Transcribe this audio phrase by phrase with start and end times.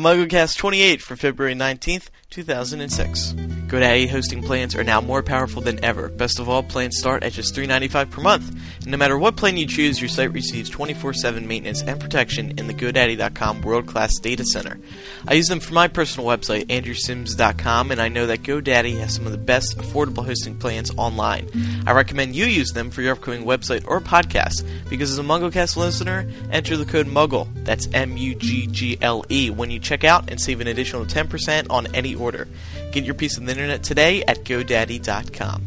[0.00, 3.34] MuggleCast 28 for February 19th, 2006.
[3.70, 6.08] GoDaddy hosting plans are now more powerful than ever.
[6.08, 8.50] Best of all, plans start at just $3.95 per month.
[8.80, 12.58] And no matter what plan you choose, your site receives 24 7 maintenance and protection
[12.58, 14.80] in the GoDaddy.com world class data center.
[15.28, 19.26] I use them for my personal website, AndrewSims.com, and I know that GoDaddy has some
[19.26, 21.48] of the best affordable hosting plans online.
[21.86, 25.76] I recommend you use them for your upcoming website or podcast because as a MuggleCast
[25.76, 30.02] listener, enter the code MUGGLE, that's M U G G L E, when you check
[30.02, 32.48] out and save an additional 10% on any order.
[32.90, 35.62] Get your piece of the internet today at GoDaddy.com.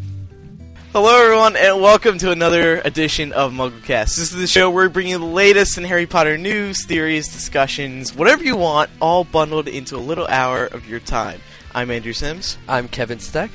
[0.93, 4.15] Hello, everyone, and welcome to another edition of MuggleCast.
[4.15, 7.31] This is the show where we bring you the latest in Harry Potter news, theories,
[7.31, 11.39] discussions, whatever you want, all bundled into a little hour of your time.
[11.75, 13.51] I'm Andrew Sims, I'm Kevin Steck.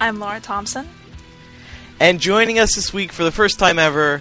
[0.00, 0.88] I'm Laura Thompson.
[2.00, 4.20] and joining us this week for the first time ever,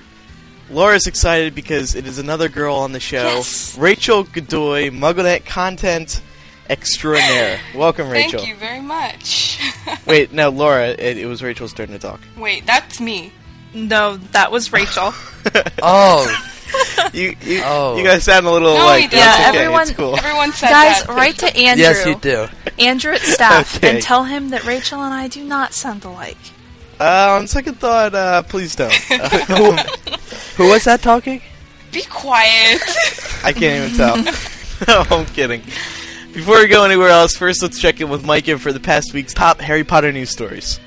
[0.70, 3.76] Laura's excited because it is another girl on the show, Yes.
[3.80, 6.22] Rachel Godoy, MuggleNet content
[6.70, 7.60] extraordinaire.
[7.76, 8.40] welcome, Rachel.
[8.40, 9.60] Thank you very much.
[10.06, 12.20] Wait, no, Laura, it, it was Rachel's turn to talk.
[12.38, 13.32] Wait, that's me.
[13.74, 15.14] No, that was Rachel.
[15.84, 16.26] Oh,
[17.14, 17.96] You, you, Oh.
[17.98, 19.20] you guys sound a little No, like we don't.
[19.20, 20.18] Yeah, okay, everyone- it's cool.
[20.18, 21.10] Everyone said Guys, that.
[21.16, 21.84] write to Andrew.
[21.86, 22.48] yes, you do.
[22.80, 23.92] Andrew at staff Okay.
[23.96, 26.38] and tell him that Rachel and I do not sound alike.
[27.00, 28.92] Uh, on second thought, uh, please don't.
[28.94, 29.74] Who,
[30.64, 31.42] who was that talking?
[31.92, 32.82] Be quiet.
[33.44, 34.18] I can't even tell.
[34.88, 35.62] no, I'm kidding.
[36.36, 39.34] Before we go anywhere else, first let's check in with Micah for the past week's
[39.34, 40.82] top Harry Potter news stories.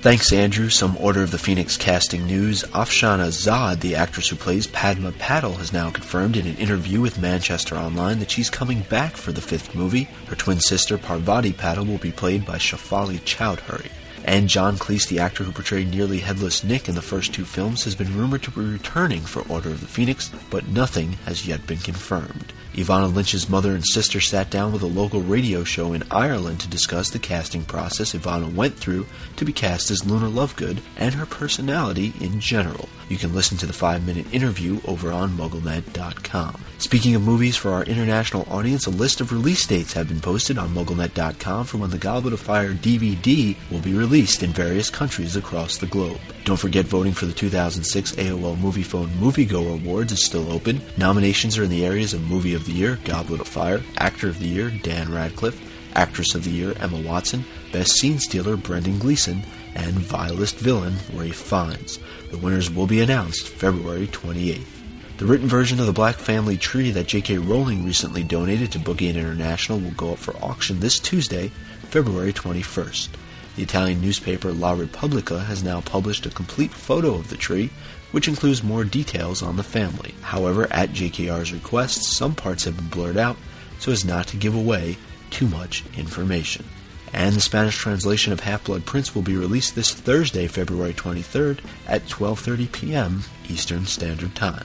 [0.00, 0.68] Thanks, Andrew.
[0.68, 2.64] Some Order of the Phoenix casting news.
[2.64, 7.20] Afshan Azad, the actress who plays Padma Patil, has now confirmed in an interview with
[7.20, 10.08] Manchester Online that she's coming back for the fifth movie.
[10.26, 13.92] Her twin sister, Parvati Patil, will be played by Shefali Chowdhury.
[14.24, 17.84] And John Cleese, the actor who portrayed nearly headless Nick in the first two films,
[17.84, 21.64] has been rumored to be returning for Order of the Phoenix, but nothing has yet
[21.68, 22.52] been confirmed.
[22.76, 26.68] Evanna Lynch's mother and sister sat down with a local radio show in Ireland to
[26.68, 31.26] discuss the casting process Evanna went through to be cast as Luna Lovegood and her
[31.26, 32.88] personality in general.
[33.08, 36.64] You can listen to the five minute interview over on MuggleNet.com.
[36.80, 40.56] Speaking of movies, for our international audience, a list of release dates have been posted
[40.56, 45.36] on MuggleNet.com for when the Goblet of Fire DVD will be released in various countries
[45.36, 46.18] across the globe.
[46.44, 50.80] Don't forget voting for the 2006 AOL Moviefone Moviegoer Awards is still open.
[50.96, 54.38] Nominations are in the areas of Movie of the Year, Goblet of Fire, Actor of
[54.38, 55.60] the Year, Dan Radcliffe,
[55.94, 59.42] Actress of the Year, Emma Watson, Best Scene Stealer, Brendan Gleeson,
[59.74, 61.98] and Vilest Villain, Ralph Fiennes.
[62.30, 64.79] The winners will be announced February 28th.
[65.20, 67.36] The written version of the Black Family Tree that J.K.
[67.36, 71.48] Rowling recently donated to Book Aid International will go up for auction this Tuesday,
[71.90, 73.10] February 21st.
[73.54, 77.68] The Italian newspaper La Repubblica has now published a complete photo of the tree,
[78.12, 80.14] which includes more details on the family.
[80.22, 83.36] However, at JKR's request, some parts have been blurred out
[83.78, 84.96] so as not to give away
[85.28, 86.64] too much information.
[87.12, 92.06] And the Spanish translation of Half-Blood Prince will be released this Thursday, February 23rd at
[92.06, 93.24] 12:30 p.m.
[93.50, 94.64] Eastern Standard Time.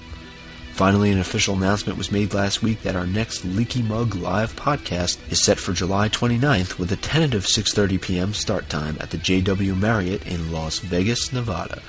[0.75, 5.17] Finally, an official announcement was made last week that our next Leaky Mug live podcast
[5.31, 8.33] is set for July 29th with a tentative 6:30 p.m.
[8.33, 11.81] start time at the JW Marriott in Las Vegas, Nevada.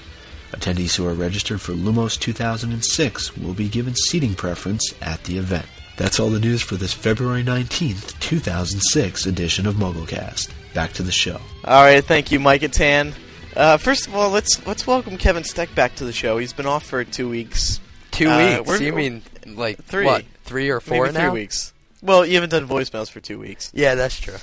[0.53, 5.67] Attendees who are registered for Lumos 2006 will be given seating preference at the event.
[5.97, 10.53] That's all the news for this February 19th, 2006 edition of MuggleCast.
[10.75, 11.41] Back to the show.
[11.65, 13.15] All right, thank you, Micah Tan.
[13.57, 16.39] Uh, first of all, let's let's welcome Kevin Steck back to the show.
[16.39, 17.81] He's been off for two weeks,
[18.17, 18.69] Two Uh, weeks.
[18.69, 20.05] we're- You mean like Three.
[20.07, 20.25] What?
[20.45, 21.73] Three or four maybe three weeks.
[22.03, 23.71] Well, you haven't done voicemails for two weeks.
[23.75, 24.37] Yeah, that's true.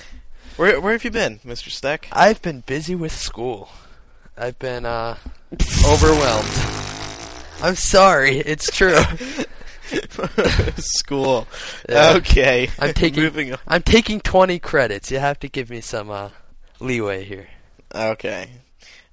[0.57, 1.69] Where where have you been, Mr.
[1.71, 2.07] Steck?
[2.11, 3.69] I've been busy with school.
[4.37, 5.17] I've been uh
[5.85, 6.49] overwhelmed.
[7.61, 8.37] I'm sorry.
[8.39, 8.99] It's true.
[10.77, 11.47] School.
[11.87, 12.13] Yeah.
[12.17, 12.69] Okay.
[12.79, 13.59] I'm taking Moving on.
[13.67, 15.11] I'm taking 20 credits.
[15.11, 16.29] You have to give me some uh
[16.79, 17.47] leeway here.
[17.93, 18.49] Okay.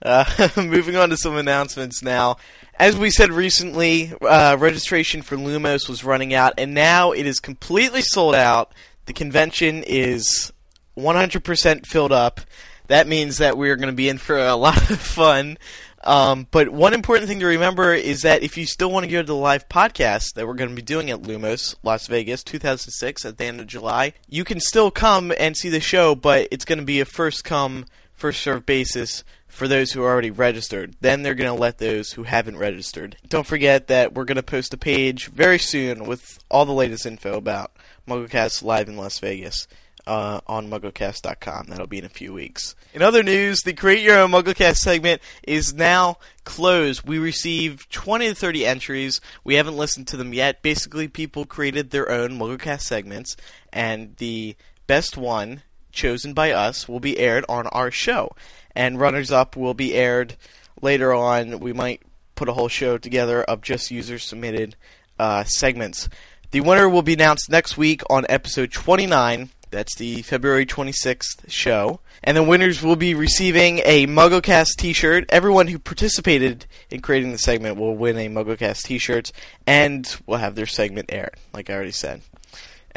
[0.02, 2.36] Uh, moving on to some announcements now.
[2.78, 7.40] As we said recently, uh, registration for Lumos was running out, and now it is
[7.40, 8.72] completely sold out.
[9.04, 10.52] The convention is
[10.96, 12.40] 100% filled up.
[12.86, 15.58] That means that we're going to be in for a lot of fun.
[16.02, 19.20] Um, but one important thing to remember is that if you still want to go
[19.20, 23.26] to the live podcast that we're going to be doing at Lumos, Las Vegas, 2006,
[23.26, 26.64] at the end of July, you can still come and see the show, but it's
[26.64, 27.84] going to be a first come,
[28.14, 30.96] first served basis for those who are already registered.
[31.00, 33.16] Then they're going to let those who haven't registered.
[33.28, 37.06] Don't forget that we're going to post a page very soon with all the latest
[37.06, 37.72] info about
[38.08, 39.68] MuggleCast live in Las Vegas
[40.06, 41.66] uh, on MuggleCast.com.
[41.68, 42.74] That'll be in a few weeks.
[42.92, 47.06] In other news, the Create Your Own MuggleCast segment is now closed.
[47.06, 49.20] We received 20 to 30 entries.
[49.44, 50.62] We haven't listened to them yet.
[50.62, 53.36] Basically, people created their own MuggleCast segments,
[53.72, 54.56] and the
[54.86, 58.34] best one chosen by us will be aired on our show.
[58.74, 60.36] And runners up will be aired
[60.80, 61.60] later on.
[61.60, 62.02] We might
[62.34, 64.76] put a whole show together of just user submitted
[65.18, 66.08] uh, segments.
[66.52, 69.50] The winner will be announced next week on episode 29.
[69.70, 72.00] That's the February 26th show.
[72.24, 75.26] And the winners will be receiving a MuggleCast t shirt.
[75.28, 79.30] Everyone who participated in creating the segment will win a MuggleCast t shirt
[79.66, 82.22] and will have their segment aired, like I already said.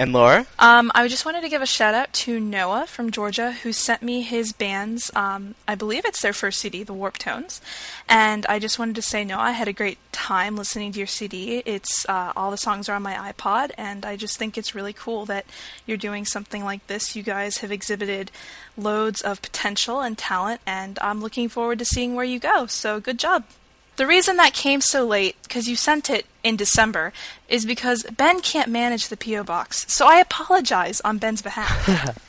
[0.04, 0.46] And Laura?
[0.60, 4.02] Um, I just wanted to give a shout out to Noah from Georgia who sent
[4.02, 7.62] me his band's, um, I believe it's their first CD, The Warp Tones.
[8.10, 11.08] And I just wanted to say, Noah, I had a great time listening to your
[11.08, 11.64] CD.
[11.66, 14.92] It's uh, all the songs are on my iPod, and I just think it's really
[14.92, 15.46] cool that
[15.86, 17.16] you're doing something like this.
[17.16, 18.30] You guys have exhibited
[18.76, 22.66] loads of potential and talent, and I'm looking forward to seeing where you go.
[22.66, 23.46] So good job.
[23.96, 27.14] The reason that came so late, because you sent it in December,
[27.48, 29.44] is because Ben can't manage the P.O.
[29.44, 29.86] box.
[29.94, 32.20] So I apologize on Ben's behalf.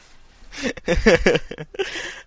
[0.87, 1.39] uh,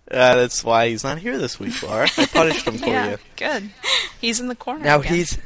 [0.10, 2.08] that's why he's not here this week, Laura.
[2.18, 3.18] I punished him for yeah, you.
[3.36, 3.70] good.
[4.20, 4.84] He's in the corner.
[4.84, 5.14] Now again.
[5.14, 5.38] he's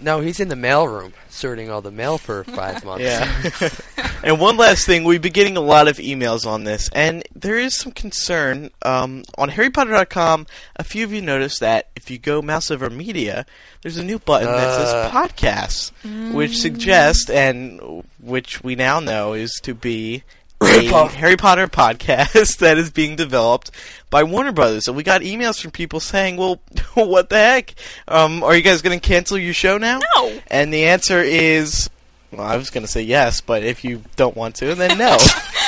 [0.00, 3.04] no, he's in the mailroom sorting all the mail for five months.
[3.04, 3.68] Yeah.
[4.24, 7.56] and one last thing, we've been getting a lot of emails on this, and there
[7.58, 8.70] is some concern.
[8.82, 10.46] Um, on HarryPotter.com,
[10.76, 13.46] a few of you noticed that if you go mouse over media,
[13.82, 15.10] there's a new button that says Uh.
[15.10, 20.24] podcasts, which suggests, and which we now know is to be
[20.60, 21.14] Rip off.
[21.14, 23.70] Harry Potter podcast that is being developed
[24.10, 24.88] by Warner Brothers.
[24.88, 26.60] And we got emails from people saying, well,
[26.94, 27.74] what the heck?
[28.06, 30.00] Um, are you guys going to cancel your show now?
[30.16, 30.40] No.
[30.48, 31.88] And the answer is,
[32.32, 35.16] well, I was going to say yes, but if you don't want to, then no.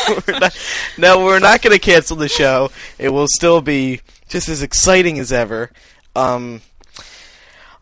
[0.26, 0.58] we're not,
[0.98, 2.70] no, we're not going to cancel the show.
[2.98, 5.70] It will still be just as exciting as ever.
[6.16, 6.62] Um,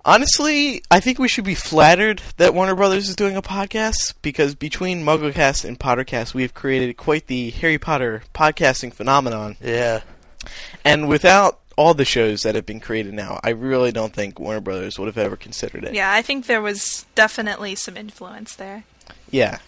[0.08, 4.54] honestly, I think we should be flattered that Warner Brothers is doing a podcast because
[4.54, 9.56] between MuggleCast and Pottercast, we have created quite the Harry Potter podcasting phenomenon.
[9.60, 10.00] Yeah.
[10.84, 14.60] And without all the shows that have been created now, I really don't think Warner
[14.60, 15.94] Brothers would have ever considered it.
[15.94, 18.84] Yeah, I think there was definitely some influence there.
[19.30, 19.58] Yeah.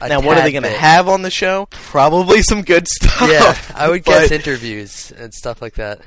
[0.00, 1.66] A now, what are they going to have on the show?
[1.70, 3.28] Probably some good stuff.
[3.28, 6.00] Yeah, I would guess interviews and stuff like that.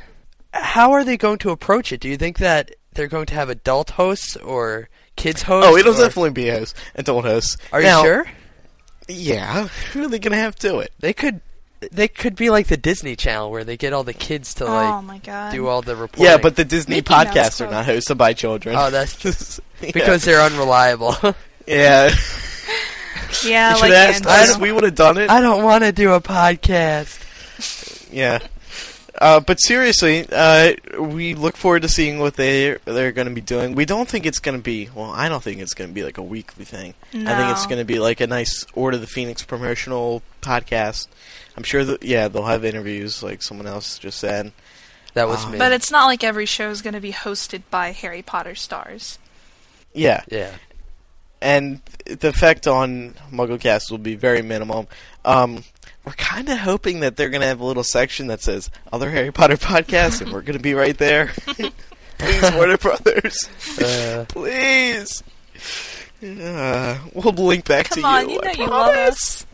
[0.53, 1.99] How are they going to approach it?
[1.99, 5.69] Do you think that they're going to have adult hosts or kids oh, hosts?
[5.71, 7.57] Oh, it'll or- definitely be a host, adult hosts.
[7.71, 8.25] Are Now, you sure?
[9.07, 9.67] Yeah.
[9.93, 10.91] Who are they going to have do it?
[10.99, 11.41] They could.
[11.91, 14.71] They could be like the Disney Channel where they get all the kids to oh
[14.71, 15.51] like oh my god.
[15.51, 16.25] do all the reporting.
[16.25, 18.75] Yeah, but the Disney Mickey podcasts are not hosted by children.
[18.77, 19.89] Oh, that's Yeah.
[19.91, 21.15] because they're unreliable.
[21.67, 22.11] yeah.
[23.43, 24.59] yeah, you like asked us.
[24.59, 25.31] We would have done it.
[25.31, 27.17] I don't want to do a podcast.
[28.13, 28.37] Yeah.
[29.21, 33.39] Uh, but seriously, uh, we look forward to seeing what they they're going to be
[33.39, 33.75] doing.
[33.75, 35.11] We don't think it's going to be well.
[35.11, 36.95] I don't think it's going to be like a weekly thing.
[37.13, 37.31] No.
[37.31, 41.07] I think it's going to be like a nice Order the Phoenix promotional podcast.
[41.55, 44.53] I'm sure that yeah they'll have interviews like someone else just said.
[45.13, 45.49] That was Ah.
[45.51, 45.57] me.
[45.59, 49.19] But it's not like every show is going to be hosted by Harry Potter stars.
[49.93, 50.51] Yeah, yeah.
[51.41, 54.89] and the effect on MuggleCast will be very minimal.
[55.25, 55.63] Um,
[56.05, 59.11] we're kind of hoping that they're going to have a little section that says other
[59.11, 61.27] Harry Potter podcasts, and we're going to be right there.
[62.17, 63.49] Please, Warner Brothers.
[63.81, 65.23] Uh, Please.
[66.23, 68.35] Uh, we'll link back Come to on, you.
[68.35, 69.45] you know I you love us.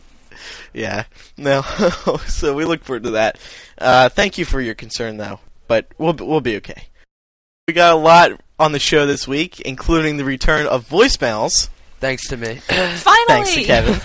[0.74, 1.04] Yeah.
[1.36, 1.62] No.
[2.26, 3.38] so we look forward to that.
[3.78, 5.40] Uh, thank you for your concern, though.
[5.66, 6.84] But we'll be- we'll be okay.
[7.66, 11.68] We got a lot on the show this week, including the return of voicemails.
[12.00, 12.56] thanks to me.
[12.66, 13.24] Finally.
[13.28, 14.00] Thanks to Kevin.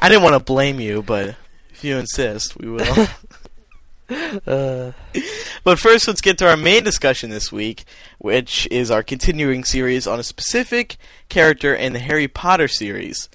[0.00, 1.36] I didn't want to blame you, but
[1.78, 3.06] if you insist, we will.
[4.46, 4.92] Uh,
[5.64, 7.84] But first, let's get to our main discussion this week,
[8.16, 10.96] which is our continuing series on a specific
[11.28, 13.28] character in the Harry Potter series.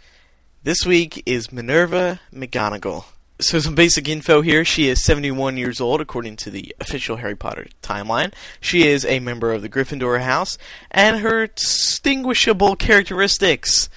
[0.64, 3.06] This week is Minerva McGonagall.
[3.40, 4.66] So, some basic info here.
[4.66, 8.34] She is 71 years old, according to the official Harry Potter timeline.
[8.60, 10.58] She is a member of the Gryffindor house,
[10.90, 13.90] and her distinguishable characteristics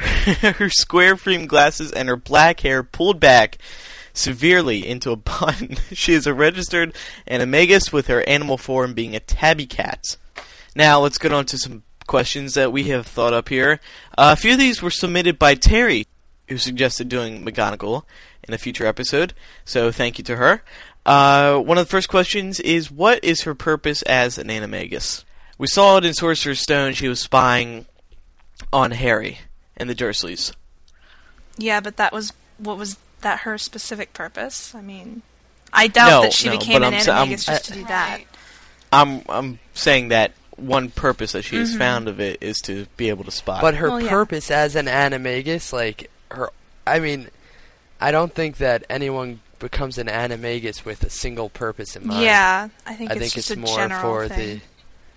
[0.40, 3.58] her square frame glasses and her black hair pulled back
[4.12, 5.76] severely into a bun.
[5.92, 6.94] she is a registered
[7.28, 10.16] animagus with her animal form being a tabby cat.
[10.74, 13.80] Now let's get on to some questions that we have thought up here.
[14.16, 16.06] Uh, a few of these were submitted by Terri,
[16.48, 18.04] who suggested doing McGonagall
[18.42, 19.34] in a future episode.
[19.64, 20.62] So thank you to her.
[21.04, 25.24] Uh, one of the first questions is, what is her purpose as an animagus?
[25.58, 26.94] We saw it in Sorcerer's Stone.
[26.94, 27.86] She was spying
[28.72, 29.38] on Harry
[29.80, 30.52] and the Dursleys.
[31.56, 34.74] Yeah, but that was what was that her specific purpose?
[34.74, 35.22] I mean,
[35.72, 37.84] I doubt No, that she no, became an I'm sa- I'm- animagus just to do
[37.86, 38.18] that.
[38.18, 38.26] Right.
[38.92, 41.78] I'm I'm saying that one purpose that she has Mhm.
[41.78, 43.60] found of it is to be able to spy.
[43.60, 44.10] But her Well, yeah.
[44.10, 46.50] purpose as an animagus, like her,
[46.86, 47.28] I mean,
[48.00, 52.22] I don't think that anyone becomes an animagus with a single purpose in mind.
[52.24, 54.56] Yeah, I think I it's think just it's a more general for thing.
[54.56, 54.60] the,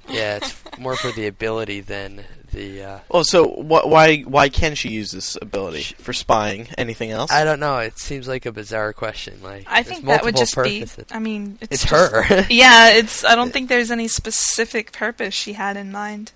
[0.10, 2.84] yeah, it's more for the ability than the.
[2.84, 6.68] Uh, well, so wh- why why can she use this ability for spying?
[6.78, 7.32] Anything else?
[7.32, 7.78] I don't know.
[7.80, 9.40] It seems like a bizarre question.
[9.42, 10.96] Like I think that would just purposes.
[10.96, 11.04] be.
[11.12, 12.46] I mean, it's, It's just- her.
[12.50, 13.24] yeah, it's.
[13.24, 16.32] I don't think there's any specific purpose she had in mind.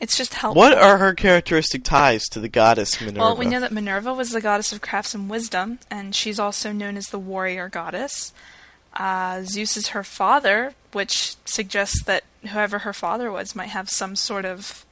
[0.00, 0.60] It's just helpful.
[0.60, 3.20] what are her characteristic ties to the goddess Minerva?
[3.20, 6.72] Well, we know that Minerva was the goddess of crafts and wisdom, and she's also
[6.72, 8.32] known as the warrior goddess.
[8.94, 14.16] Uh, Zeus is her father, which suggests that whoever her father was might have some
[14.16, 14.84] sort of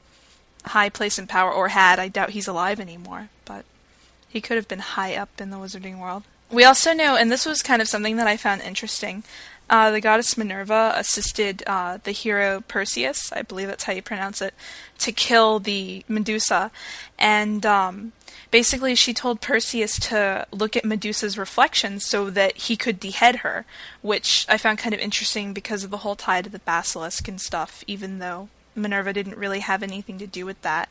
[0.65, 1.99] high place in power, or had.
[1.99, 3.65] I doubt he's alive anymore, but
[4.27, 6.23] he could have been high up in the wizarding world.
[6.49, 9.23] We also know, and this was kind of something that I found interesting.
[9.71, 14.41] Uh, the goddess Minerva assisted uh, the hero Perseus, I believe that's how you pronounce
[14.41, 14.53] it,
[14.97, 16.71] to kill the Medusa.
[17.17, 18.11] And um,
[18.51, 23.65] basically, she told Perseus to look at Medusa's reflection so that he could behead her,
[24.01, 27.39] which I found kind of interesting because of the whole tie to the basilisk and
[27.39, 30.89] stuff, even though Minerva didn't really have anything to do with that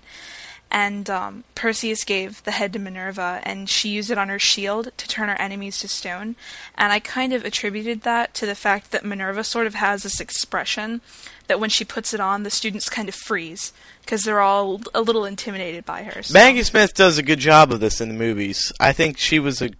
[0.70, 4.92] and um, Perseus gave the head to Minerva, and she used it on her shield
[4.96, 6.36] to turn her enemies to stone.
[6.76, 10.20] And I kind of attributed that to the fact that Minerva sort of has this
[10.20, 11.00] expression
[11.48, 13.72] that when she puts it on, the students kind of freeze
[14.02, 16.22] because they're all a little intimidated by her.
[16.22, 18.72] so- Maggie Smith does a good job of this in the movies.
[18.78, 19.70] I think she was a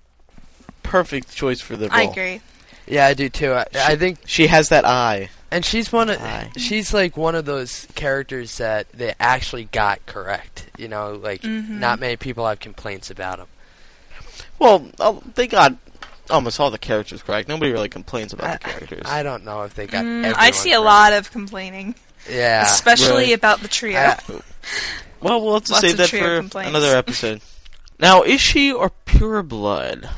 [0.82, 1.98] perfect choice for the role.
[1.98, 2.40] I agree.
[2.86, 3.52] yeah, I do too.
[3.52, 5.30] I, I think, She has that eye.
[5.52, 6.50] and she's one of, Aye.
[6.56, 10.66] she's like one of those characters that they actually got correct.
[10.80, 11.68] You know, like Mhm.
[11.78, 13.46] not many people have complaints about them.
[14.58, 15.74] Well, uh, they got
[16.30, 17.48] almost all the characters correct.
[17.48, 19.02] Nobody really complains about the characters.
[19.04, 20.04] I don't know if they got.
[20.04, 20.84] Mm, I everyone see a correct.
[20.84, 21.94] lot of complaining,
[22.28, 23.32] Yeah, especially really.
[23.34, 23.98] about the trio.
[23.98, 24.18] I-
[25.20, 26.70] well, we'll have to Lots save that trio for complaints.
[26.70, 27.40] another episode.
[27.98, 30.08] Now, is she or pure blood?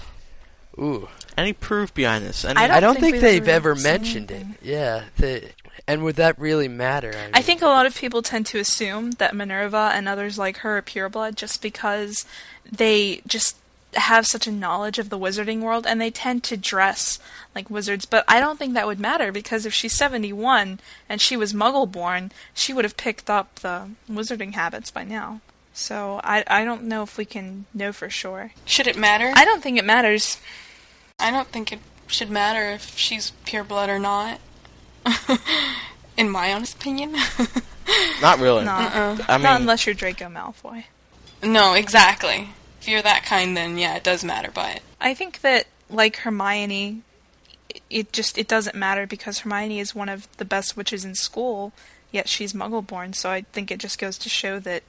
[0.78, 1.08] ooh.
[1.36, 2.44] Any proof behind this?
[2.44, 4.56] Any, I don't I don't think think, they've ever ever mentioned anything.
[4.60, 4.66] it.
[4.66, 5.50] Yeah, the,
[5.86, 7.12] and would that really matter?
[7.16, 10.58] I mean, think a lot of people tend to assume that Minerva and others like
[10.58, 12.24] her are pureblood just because
[12.70, 13.56] they just
[13.94, 17.18] have such a knowledge of the wizarding world and they tend to dress
[17.54, 18.04] like wizards.
[18.06, 21.90] But I don't think that would matter because if she's 71 and she was muggle
[21.90, 25.40] born, she would have picked up the wizarding habits by now.
[25.74, 28.52] So I, I don't know if we can know for sure.
[28.64, 29.32] Should it matter?
[29.34, 30.38] I don't think it matters.
[31.22, 34.40] I don't think it should matter if she's pure blood or not.
[36.16, 37.12] In my honest opinion.
[38.22, 38.64] not really.
[38.64, 39.18] No, Uh-uh.
[39.28, 40.84] I mean, not unless you're Draco Malfoy.
[41.42, 42.50] no, exactly.
[42.80, 44.50] If you're that kind, then yeah, it does matter.
[44.52, 47.02] But I think that like Hermione,
[47.70, 51.14] it- it just it doesn't matter because Hermione is one of the best witches in
[51.14, 51.72] school,
[52.10, 53.14] yet she's Muggle-born.
[53.14, 54.82] So I think it just goes to show that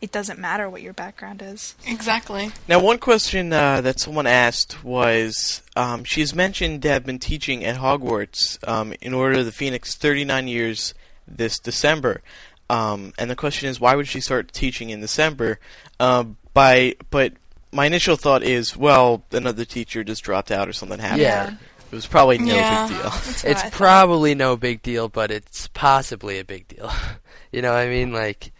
[0.00, 1.74] it doesn't matter what your background is.
[1.86, 2.50] exactly.
[2.68, 7.64] Now, one question uh, that someone asked was um, she's mentioned to have been teaching
[7.64, 10.94] at Hogwarts um, in Order of the Phoenix 39 years
[11.26, 12.22] this December.
[12.70, 15.58] Um, and the question is, why would she start teaching in December?
[15.98, 17.32] Um, by but
[17.72, 21.20] my initial thought is, well, another teacher just dropped out or something happened.
[21.22, 21.54] Yeah.
[21.90, 22.86] It was probably no Yeah.
[22.86, 23.10] big deal.
[23.10, 26.90] That's it's probably no big deal, but it's possibly a big deal.
[27.52, 28.52] you know, what I mean, like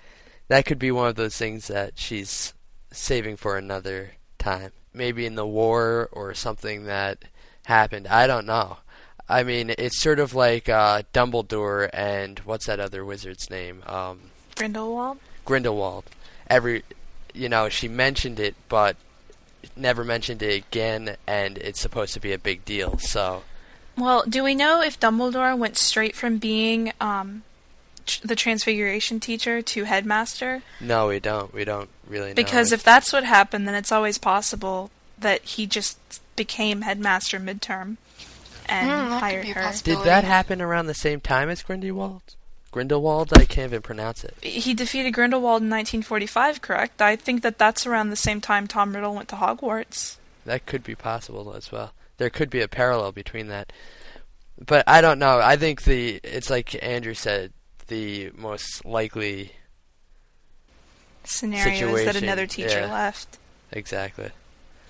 [0.48, 2.54] that could be one of those things that she's
[2.90, 7.18] saving for another time, maybe in the war or something that
[7.64, 8.06] happened.
[8.08, 8.78] I don't know.
[9.28, 13.82] I mean, it's sort of like uh, Dumbledore and what's that other wizard's name?
[13.86, 15.18] Um, Grindelwald.
[15.44, 16.04] Grindelwald.
[16.48, 16.82] Every,
[17.34, 18.96] you know, she mentioned it, but
[19.76, 22.98] never mentioned it again, and it's supposed to be a big deal.
[22.98, 23.42] So
[23.98, 27.42] Well, do we know if Dumbledore went straight from being um,
[28.22, 30.62] the Transfiguration teacher to headmaster?
[30.80, 31.52] no, we don't.
[31.52, 32.34] We don't really know.
[32.34, 35.98] Because if that's what happened, then it's always possible that he just
[36.36, 37.96] became headmaster midterm
[38.68, 39.72] and hmm, that could hired her.
[39.82, 42.36] Did that happen around the same time as Grindelwald?
[42.70, 43.32] Grindelwald?
[43.32, 44.36] I can't even pronounce it.
[44.42, 47.00] He defeated Grindelwald in 1945, correct?
[47.00, 50.16] I think that that's around the same time Tom Riddle went to Hogwarts.
[50.44, 51.92] That could be possible as well.
[52.18, 53.72] There could be a parallel between that.
[54.64, 55.40] But I don't know.
[55.40, 57.52] I think the it's like Andrew said,
[57.88, 59.52] the most likely
[61.24, 62.92] Scenario is that another teacher yeah.
[62.92, 63.38] left.
[63.70, 64.30] exactly.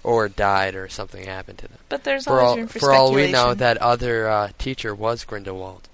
[0.04, 1.78] Or died or something happened to them.
[1.88, 4.94] But there's For always all room for, for all we know that other uh, teacher
[4.94, 5.88] was Grindelwald.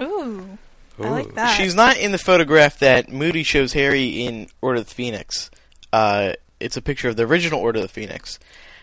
[0.00, 0.58] Ooh,
[0.98, 1.56] I like that.
[1.56, 5.50] She's not in the photograph that Moody shows Harry in Order of the Phoenix.
[5.92, 8.38] Uh, it's a picture of the original Order of the Phoenix.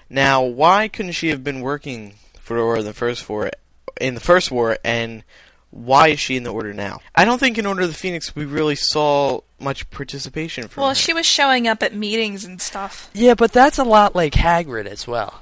[0.10, 3.52] Now, why couldn't she have been working for the Order in the first war,
[4.00, 5.24] in the first war, and
[5.72, 7.00] why is she in the Order now?
[7.16, 10.90] I don't think in Order of the Phoenix we really saw much participation from Well,
[10.90, 10.96] her.
[10.96, 13.10] she was showing up at meetings and stuff.
[13.14, 15.42] Yeah, but that's a lot like Hagrid as well.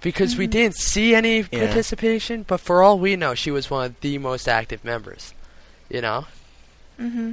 [0.00, 1.64] Because we didn't see any Yeah.
[1.66, 5.32] participation, but for all we know, she was one of the most active members.
[5.88, 6.26] You know?
[7.00, 7.32] Mm-hmm.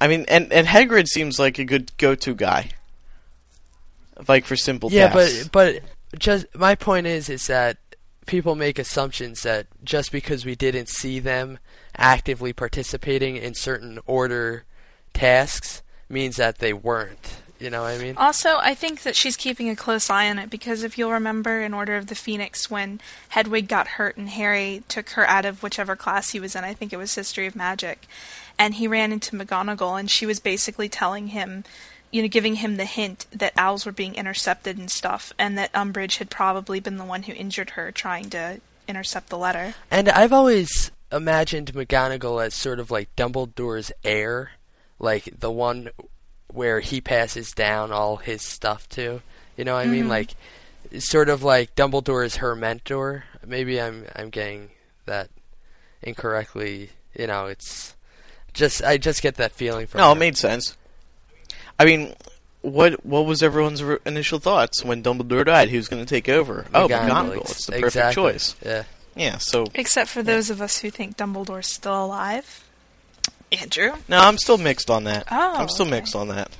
[0.00, 2.70] I mean, and and Hagrid seems like a good go-to guy,
[4.28, 4.98] like for simple things.
[4.98, 5.48] yeah, tasks.
[5.52, 5.80] but
[6.10, 7.76] but just my point is is that
[8.26, 11.58] people make assumptions that just because we didn't see them
[11.96, 14.64] actively participating in certain order
[15.12, 17.36] tasks means that they weren't.
[17.60, 18.16] You know what I mean?
[18.16, 21.60] Also, I think that she's keeping a close eye on it because if you'll remember
[21.60, 23.00] in Order of the Phoenix when
[23.30, 26.74] Hedwig got hurt and Harry took her out of whichever class he was in, I
[26.74, 28.06] think it was History of Magic,
[28.58, 31.64] and he ran into McGonagall and she was basically telling him,
[32.14, 35.72] you know, giving him the hint that owls were being intercepted and stuff, and that
[35.72, 39.74] Umbridge had probably been the one who injured her trying to intercept the letter.
[39.90, 44.52] And I've always imagined McGonagall as sort of like Dumbledore's heir,
[45.00, 45.90] like the one
[46.46, 49.20] where he passes down all his stuff to.
[49.56, 50.04] You know what I mean?
[50.04, 50.10] Mhm.
[50.10, 50.36] Like
[51.00, 53.24] sort of like Dumbledore is her mentor.
[53.44, 54.70] Maybe I'm I'm getting
[55.06, 55.30] that
[56.00, 56.90] incorrectly.
[57.18, 57.96] You know, it's
[58.52, 60.76] just I just get that feeling from no, it made sense.
[61.78, 62.14] I mean,
[62.62, 65.68] what what was everyone's r- initial thoughts when Dumbledore died?
[65.70, 66.66] Who's going to take over?
[66.74, 67.40] oh, McGonagall.
[67.40, 68.14] ex- It's the perfect exactly.
[68.32, 68.54] choice.
[68.64, 68.84] Yeah.
[69.16, 69.38] Yeah.
[69.38, 72.64] So Except for those of us who think Dumbledore's still alive.
[73.52, 73.92] Andrew?
[74.08, 75.28] no, I'm still mixed on that.
[75.30, 75.96] Oh, I'm still okay.
[75.96, 76.50] mixed on that.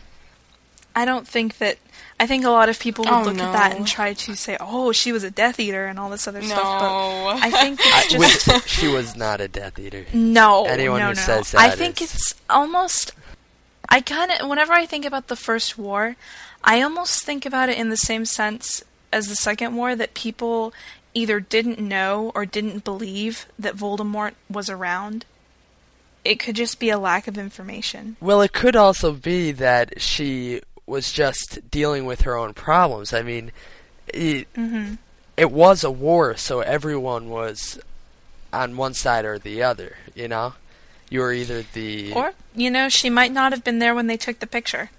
[0.95, 1.79] I don't think that.
[2.21, 4.57] I think a lot of people would Oh, look at that and try to say,
[4.61, 6.47] "Oh, she was a Death Eater" and all this other No.
[6.47, 6.81] stuff.
[6.81, 10.07] But I think it's I- just with- she was not a Death Eater.
[10.13, 10.67] no.
[10.67, 11.21] anyone no, who no.
[11.21, 13.13] says I think is- it's almost.
[13.89, 16.17] I kind of whenever I think about the first war,
[16.63, 20.73] I almost think about it in the same sense as the second war that people
[21.13, 25.25] either didn't know or didn't believe that Voldemort was around.
[26.25, 28.17] It could just be a lack of information.
[28.21, 33.13] Well, it could also be that she was just dealing with her own problems.
[33.13, 33.53] I mean,
[34.09, 34.95] it, hmm
[35.37, 37.79] it was a war, so everyone was
[38.53, 39.97] on one side or the other.
[40.15, 40.55] You know,
[41.11, 44.17] you were either the Or, you know, she might not have been there when they
[44.17, 44.91] took the picture.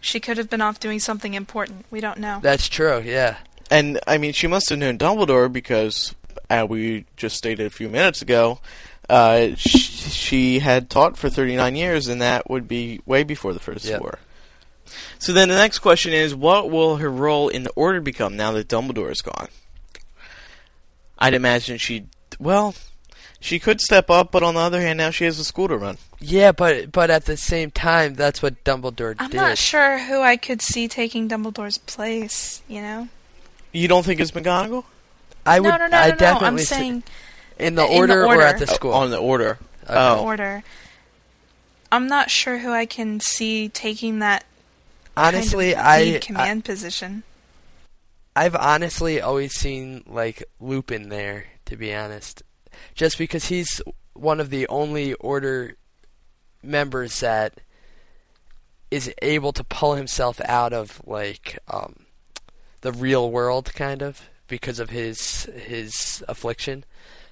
[0.00, 1.86] She could have been off doing something important.
[1.90, 2.38] We don't know.
[2.42, 3.00] that's true.
[3.04, 3.36] Yeah,
[3.70, 6.14] And I mean, she must have known Dumbledore because,
[6.50, 8.60] uh, we just stated a few minutes ago,
[9.08, 13.60] uh, sh- she had taught for 39 years, and that would be way before the
[13.60, 14.00] First Yep.
[14.00, 14.18] War.
[15.18, 18.52] So then the next question is, what will her role in the Order become now
[18.52, 19.48] that Dumbledore is gone?
[21.18, 22.06] I'd imagine she,
[22.38, 22.74] well,
[23.40, 25.76] she could step up, but on the other hand, now she has a school to
[25.76, 25.98] run.
[26.20, 29.20] yeah, but but at the same time, that's what Dumbledore did.
[29.20, 33.08] I'm not sure who I could see taking Dumbledore's place, you know?
[33.72, 34.84] You don't think it's McGonagall?
[35.44, 35.68] I would.
[35.68, 36.16] no, no, no, I no, no.
[36.16, 37.02] definitely I'm saying
[37.58, 38.92] in the in the order, or at the Oh, school.
[38.92, 39.58] on the Order.
[39.84, 39.94] Okay.
[39.94, 40.24] Oh.
[40.24, 40.64] order.
[41.92, 44.44] I'm not sure who I can see taking that
[45.16, 47.22] Honestly, kind of I, lead I command position.
[48.34, 52.42] I've honestly always seen like Lupin there, to be honest,
[52.94, 53.80] just because he's
[54.14, 55.76] one of the only Order
[56.62, 57.60] members that
[58.90, 62.06] is able to pull himself out of like um,
[62.80, 66.84] the real world, kind of because of his his affliction.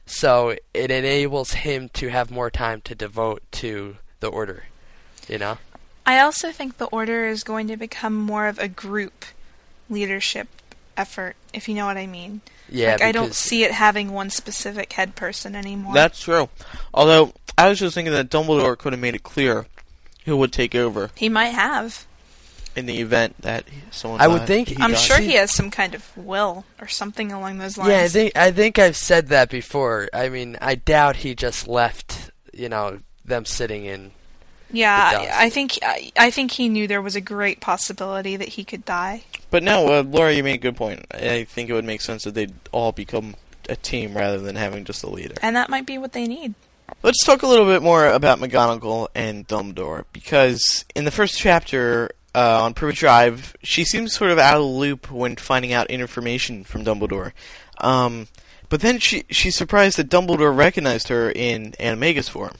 [0.07, 4.65] So it enables him to have more time to devote to the Order.
[5.29, 5.59] You know.
[6.07, 9.25] I also think the order is going to become more of a group
[9.89, 10.49] leadership
[10.97, 12.43] effort, if you know what I mean.
[12.75, 12.93] Yeah.
[12.93, 15.95] like I don't see it having one specific head person anymore.
[15.95, 16.49] That's true.
[16.93, 19.67] Although, I was just thinking that Dumbledore could have made it clear
[20.25, 22.07] who would take over he might have.
[22.75, 24.99] in the event that someone I would think- He I'm died.
[24.99, 27.91] sure he has some kind of will or something along those lines.
[27.91, 30.09] Yeah, I think I think I've said that before.
[30.13, 34.11] I mean, I doubt he just left, you know, them sitting in.
[34.75, 38.65] Yeah, I, think I, I think he knew there was a great possibility that he
[38.65, 39.23] could die.
[39.51, 41.07] But no, uh, Laura, you made a good point.
[41.13, 43.37] I think it would make sense that they'd all become
[43.69, 45.35] a team rather than having just a leader.
[45.43, 46.55] And that might be what they need.
[47.03, 52.11] Let's talk a little bit more about McGonagall and Dumbledore because in the first chapter
[52.35, 55.91] uh, on Privet Drive, she seems sort of out of the loop when finding out
[55.91, 57.33] information from Dumbledore.
[57.79, 58.29] Um,
[58.69, 62.57] but then she she's surprised that Dumbledore recognized her in Animagus form.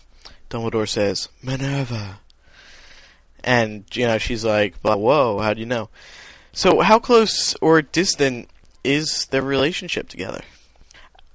[0.55, 2.21] Dumbledore says, "Minerva,"
[3.43, 5.91] and you know she's like, "Well, "Whoa, how do you know?"
[6.53, 8.49] So, how close or distant
[8.85, 10.43] is their relationship together?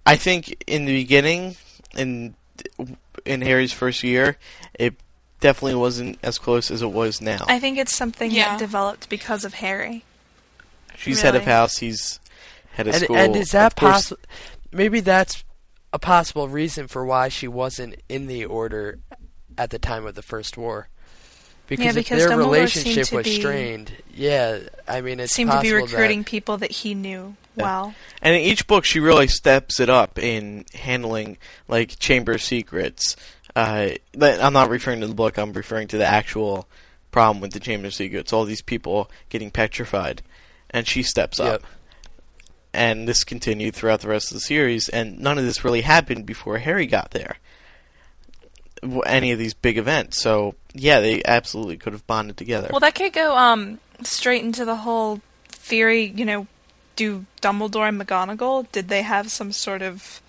[0.05, 1.57] I think in the beginning,
[1.97, 2.35] in
[3.25, 4.37] in Harry's first year,
[4.73, 4.95] it
[5.41, 7.45] definitely wasn't as close as it was now.
[7.49, 8.51] I think it's something Yeah.
[8.51, 10.05] that developed because of Harry.
[10.97, 11.77] She's head of house.
[11.77, 12.19] He's
[12.71, 13.17] head of and, school.
[13.17, 14.21] and is that possible?
[14.71, 15.43] Maybe that's
[15.91, 18.99] a possible reason for why she wasn't in the order
[19.57, 20.89] at the time of the First War.
[21.67, 25.61] Because, if because their Dumbledore relationship was be- strained, yeah, I mean, it seemed to
[25.61, 27.63] be recruiting That, people that he knew Yeah.
[27.63, 27.95] well.
[28.23, 33.15] And in each book, she really steps it up in handling like Chamber Secrets.
[33.55, 35.37] Uh, but I'm not referring to the book.
[35.37, 36.67] I'm referring to the actual
[37.11, 38.33] problem with the Chamber Secrets.
[38.33, 40.23] All these people getting petrified,
[40.71, 41.63] and she steps up.
[42.73, 46.25] And this continued throughout the rest of the series, and none of this really happened
[46.25, 47.37] before Harry got there.
[49.05, 52.69] Any of these big events, so yeah, they absolutely could have bonded together.
[52.71, 56.05] Well, that could go um straight into the whole theory.
[56.15, 56.47] You know,
[56.95, 60.21] do Dumbledore and McGonagall did they have some sort of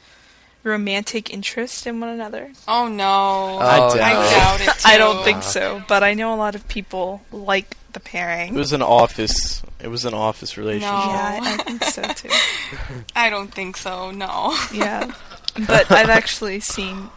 [0.62, 2.52] romantic interest in one another?
[2.68, 3.04] Oh no.
[3.04, 4.30] Oh, I doubt I it.
[4.30, 4.86] doubt it.
[4.86, 8.54] I don't think so, but I know a lot of people like the pairing.
[8.54, 9.62] it was an office.
[9.80, 10.90] It was an office relationship.
[10.90, 11.12] No.
[11.12, 12.28] yeah, I, I think so too.
[13.16, 14.10] I don't think so.
[14.10, 14.56] No.
[14.72, 15.12] Yeah,
[15.66, 17.08] but I've actually seen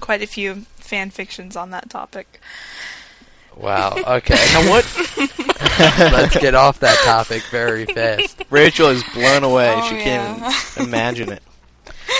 [0.00, 2.40] quite a few fan fictions on that topic.
[3.56, 4.84] wow, okay, now what
[6.12, 8.42] let's get off that topic very fast.
[8.50, 9.72] Rachel is blown away.
[9.76, 10.34] Oh, she yeah.
[10.34, 11.42] can't imagine it.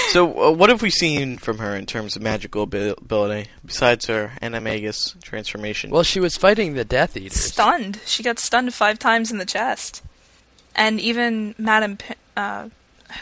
[0.09, 4.33] So, uh, what have we seen from her in terms of magical ability besides her
[4.42, 5.90] animagus transformation?
[5.90, 7.38] Well, she was fighting the Death Eaters.
[7.38, 8.00] Stunned.
[8.07, 10.03] She got stunned five times in the chest,
[10.74, 12.68] and even Madame, P- uh,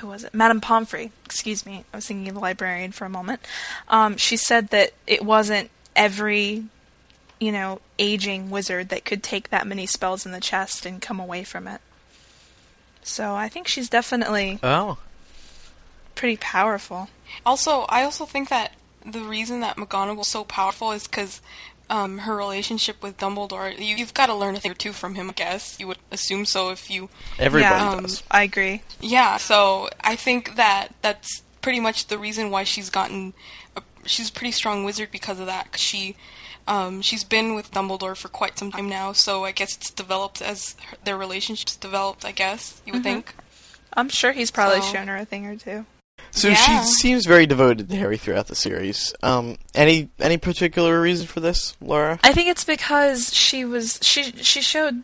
[0.00, 0.34] who was it?
[0.34, 1.12] Madame Pomfrey.
[1.24, 1.84] Excuse me.
[1.92, 3.40] I was thinking of the librarian for a moment.
[3.88, 6.64] Um, she said that it wasn't every,
[7.40, 11.20] you know, aging wizard that could take that many spells in the chest and come
[11.20, 11.80] away from it.
[13.02, 14.98] So I think she's definitely oh,
[16.18, 17.08] pretty powerful.
[17.46, 18.72] Also, I also think that
[19.06, 21.40] the reason that McGonagall McGonagall's so powerful is because
[21.90, 23.72] um, her relationship with Dumbledore.
[23.78, 25.78] You, you've got to learn a thing or two from him, I guess.
[25.80, 27.08] You would assume so if you.
[27.38, 28.22] everybody yeah, um, does.
[28.30, 28.82] I agree.
[29.00, 33.32] Yeah, so I think that that's pretty much the reason why she's gotten.
[33.76, 35.72] A, she's a pretty strong wizard because of that.
[35.72, 36.16] 'cause she.
[36.66, 40.42] Um, she's been with Dumbledore for quite some time now, so I guess it's developed
[40.42, 42.26] as her, their relationship's developed.
[42.26, 43.34] I guess you would think.
[43.94, 45.86] I'm sure he's probably So- shown her a thing or two.
[46.30, 46.54] So yeah.
[46.54, 49.14] she seems very devoted to Harry throughout the series.
[49.22, 52.18] Um, any any particular reason for this, Laura?
[52.22, 55.02] I think it's because she was she she showed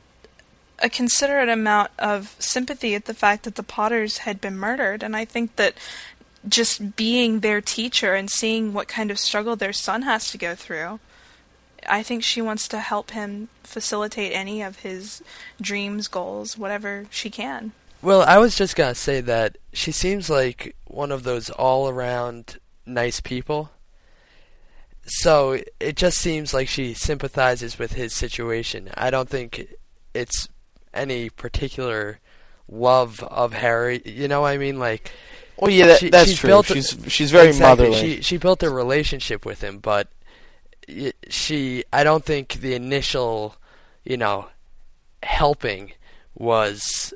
[0.80, 5.16] a considerate amount of sympathy at the fact that the Potters had been murdered, and
[5.16, 5.74] I think that
[6.48, 10.54] just being their teacher and seeing what kind of struggle their son has to go
[10.54, 11.00] through,
[11.88, 15.22] I think she wants to help him facilitate any of his
[15.60, 17.72] dreams, goals, whatever she can.
[18.04, 23.20] Well, I was just gonna say that she seems like one of those all-around nice
[23.20, 23.70] people.
[25.06, 28.90] So it just seems like she sympathizes with his situation.
[28.94, 29.66] I don't think
[30.12, 30.48] it's
[30.92, 32.20] any particular
[32.68, 34.02] love of Harry.
[34.04, 34.78] You know what I mean?
[34.78, 35.10] Like
[35.56, 36.48] Well, yeah, that, She- that's she's true.
[36.48, 38.16] built she's she's very exactly, motherly.
[38.16, 40.08] She she built a relationship with him, but
[41.30, 43.56] she I don't think the initial,
[44.04, 44.48] you know,
[45.22, 45.92] helping
[46.34, 47.14] was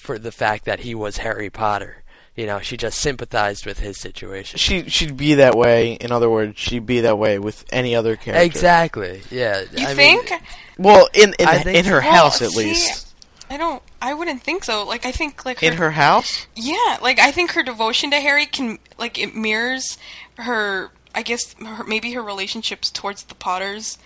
[0.00, 2.02] for the fact that he was Harry Potter.
[2.36, 4.58] You know, she just sympathized with his situation.
[4.58, 5.94] She she'd be that way.
[5.94, 8.44] In other words, she'd be that way with any other character.
[8.44, 9.22] Exactly.
[9.30, 9.62] Yeah.
[9.76, 10.30] You I think?
[10.30, 10.40] Mean,
[10.78, 13.14] Well, in in, think in her Well, house at see, least.
[13.50, 13.82] I don't.
[14.00, 14.84] I wouldn't think so.
[14.84, 16.46] Like I think like In her house.
[16.54, 19.98] Yeah, like I think her devotion to Harry can like it mirrors
[20.38, 20.90] her.
[21.14, 23.98] I guess her, maybe her relationships towards the Potters,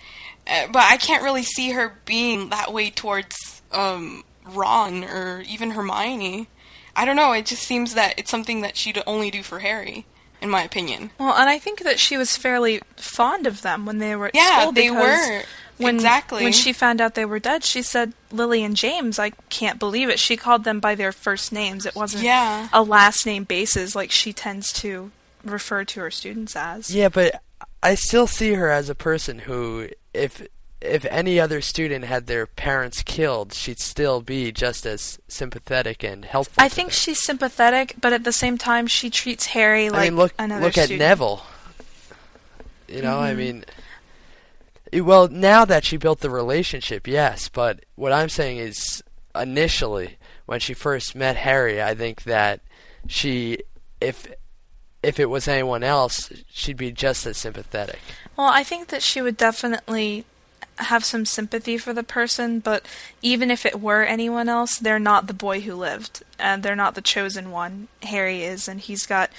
[0.51, 3.37] uh, but I can't really see her being that way towards
[3.71, 6.49] um, Ron or even Hermione.
[6.97, 7.33] I don't know.
[7.33, 10.07] It just seems that it's something that she'd only do for Harry,
[10.41, 11.11] in my opinion.
[11.19, 14.35] Well, and I think that she was fairly fond of them when they were at
[14.35, 14.73] Yeah, school.
[14.73, 15.43] they were.
[15.77, 16.45] When, Exactly.
[16.45, 20.09] When she found out they were dead, she said, Lily and James, I can't believe
[20.09, 20.21] it.
[20.21, 21.85] She called them by their first names.
[21.85, 22.69] It wasn't Yeah.
[22.73, 25.11] a last name basis like she tends to
[25.43, 26.95] refer to her students as.
[26.95, 27.43] yeah, but
[27.83, 30.47] I still see her as a person who, if
[30.85, 36.25] if any other student had their parents killed, she'd still be just as sympathetic and
[36.25, 36.63] helpful.
[36.63, 36.95] I think them.
[36.95, 40.65] she's sympathetic, but at the same time, she treats Harry like I mean, look another
[40.65, 41.01] look at student.
[41.01, 41.43] Neville.
[42.89, 43.23] You know, Mm-hmm.
[43.25, 43.65] I mean,
[44.93, 47.49] it- well, now that she built the relationship, yes.
[47.49, 49.03] But what I'm saying is,
[49.35, 52.61] initially, when she first met Harry, I think that
[53.07, 53.59] she,
[54.01, 54.27] if
[55.03, 57.99] if it was anyone else, she'd be just as sympathetic.
[58.37, 60.25] Well, I think that she would definitely
[60.79, 62.85] have some sympathy for the person, but
[63.23, 66.95] even if it were anyone else, they're not the boy who lived, and they're not
[66.95, 67.89] the chosen one.
[68.03, 69.31] Harry is, and he's got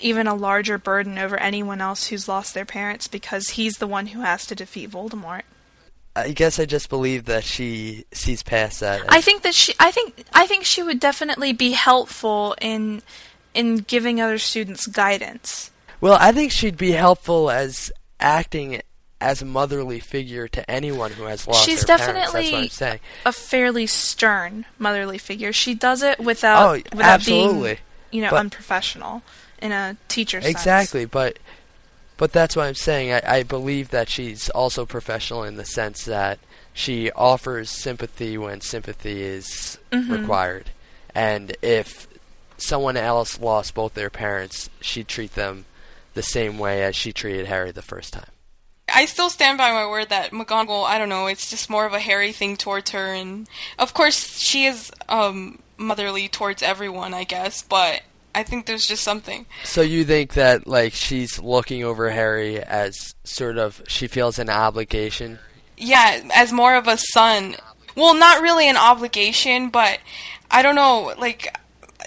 [0.00, 4.08] even a larger burden over anyone else who's lost their parents because he's the one
[4.08, 5.42] who has to defeat Voldemort.
[6.14, 9.02] I guess I just believe that she sees past that.
[9.08, 13.02] I think that she I think I think she would definitely be helpful in
[13.54, 15.70] in giving other students guidance.
[16.00, 18.80] Well, I think she'd be helpful as acting
[19.20, 22.14] as a motherly figure to anyone who has lost She's their parents.
[22.16, 23.00] That's what definitely I'm saying.
[23.26, 25.52] A fairly stern motherly figure.
[25.52, 27.60] She does it without Oh, without absolutely.
[27.62, 27.78] being
[28.12, 29.22] you know But- unprofessional
[29.60, 30.50] in a teacher sense.
[30.50, 31.38] Exactly, but
[32.16, 33.12] but that's what I'm saying.
[33.12, 36.38] I, I believe that she's also professional in the sense that
[36.72, 40.12] she offers sympathy when sympathy is Mm-hmm.
[40.12, 40.70] required,
[41.14, 42.06] and if
[42.56, 45.64] someone else lost both their parents, she'd treat them
[46.14, 48.26] the same way as she treated Harry the first time.
[48.98, 51.92] I still stand by my word that McGonagall, I don't know, it's just more of
[51.92, 57.22] a Harry thing towards her, and of course she is um, motherly towards everyone, I
[57.22, 58.02] guess, but
[58.34, 59.46] I think there's just something.
[59.62, 64.50] So you think that like she's looking over Harry as sort of she feels an
[64.50, 65.38] obligation?
[65.76, 67.54] Yeah, as more of a son.
[67.94, 70.00] Well, not really an obligation, but
[70.50, 71.56] I don't know, like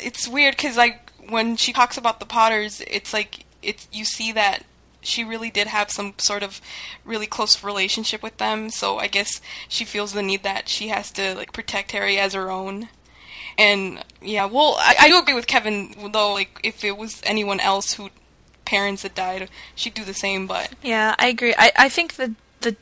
[0.04, 4.34] it's weird cuz like when she talks about the Potters, it's like it's you see
[4.34, 4.66] that
[5.02, 6.62] she really did have some sort of
[7.04, 11.12] really close relationship with them, so I guess she feels the need that she has
[11.12, 12.90] to like protect Harry as her own.
[13.58, 16.34] And yeah, well, I, I do agree with Kevin though.
[16.34, 18.10] Like, if it was anyone else who
[18.66, 20.48] parents had died, she'd do the same.
[20.48, 21.54] But Yeah, I agree.
[21.58, 22.76] I, I think the the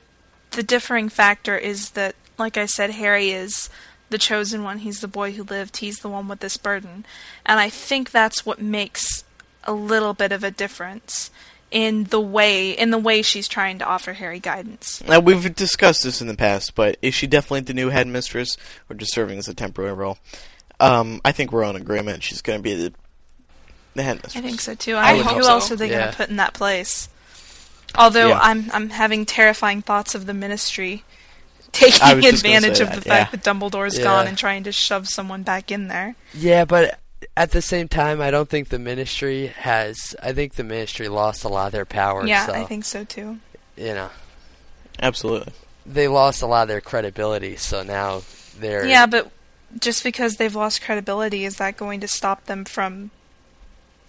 [0.51, 3.69] the differing factor is that, like I said, Harry is
[4.09, 4.79] the chosen one.
[4.79, 5.77] He's the boy who lived.
[5.77, 7.05] He's the one with this burden,
[7.45, 9.23] and I think that's what makes
[9.65, 11.31] a little bit of a difference
[11.71, 15.03] in the way in the way she's trying to offer Harry guidance.
[15.07, 18.57] Now we've discussed this in the past, but is she definitely the new headmistress,
[18.89, 20.17] or just serving as a temporary role?
[20.79, 22.23] Um, I think we're on agreement.
[22.23, 22.93] She's going to be the
[23.95, 24.35] the headmistress.
[24.43, 24.95] I think so too.
[24.95, 25.49] I I mean, hope who so.
[25.51, 25.99] else are they Yeah.
[25.99, 27.09] going to put in that place?
[27.95, 28.39] Although Yeah.
[28.41, 31.03] I'm I'm having terrifying thoughts of the Ministry
[31.71, 33.39] taking I was just gonna advantage of that, the fact yeah.
[33.39, 34.03] that Dumbledore's Yeah.
[34.05, 36.15] gone and trying to shove someone back in there.
[36.33, 36.99] Yeah, but
[37.35, 40.15] at the same time, I don't think the ministry has.
[40.21, 42.25] I think the ministry lost a lot of their power.
[42.25, 43.39] yeah, so, I think so too.
[43.77, 44.09] you know
[45.01, 45.53] Absolutely.
[45.85, 47.55] they lost a lot of their credibility.
[47.55, 48.23] So now
[48.59, 49.31] they're Yeah, but
[49.79, 53.11] just because they've lost credibility, is that going to stop them from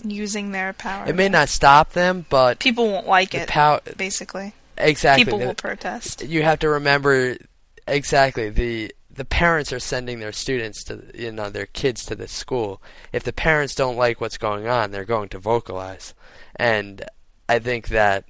[0.02, 1.06] using their power?
[1.06, 3.48] It may not stop them, but People won't like it.
[3.48, 5.24] power basically, exactly.
[5.24, 6.22] people the- will protest.
[6.26, 7.36] you have to remember
[7.86, 12.32] exactly the the parents are sending their students to you know their kids to this
[12.32, 12.80] school.
[13.12, 16.14] If the parents don't like what's going on, they're going to vocalize.
[16.56, 17.04] And
[17.46, 18.24] I think that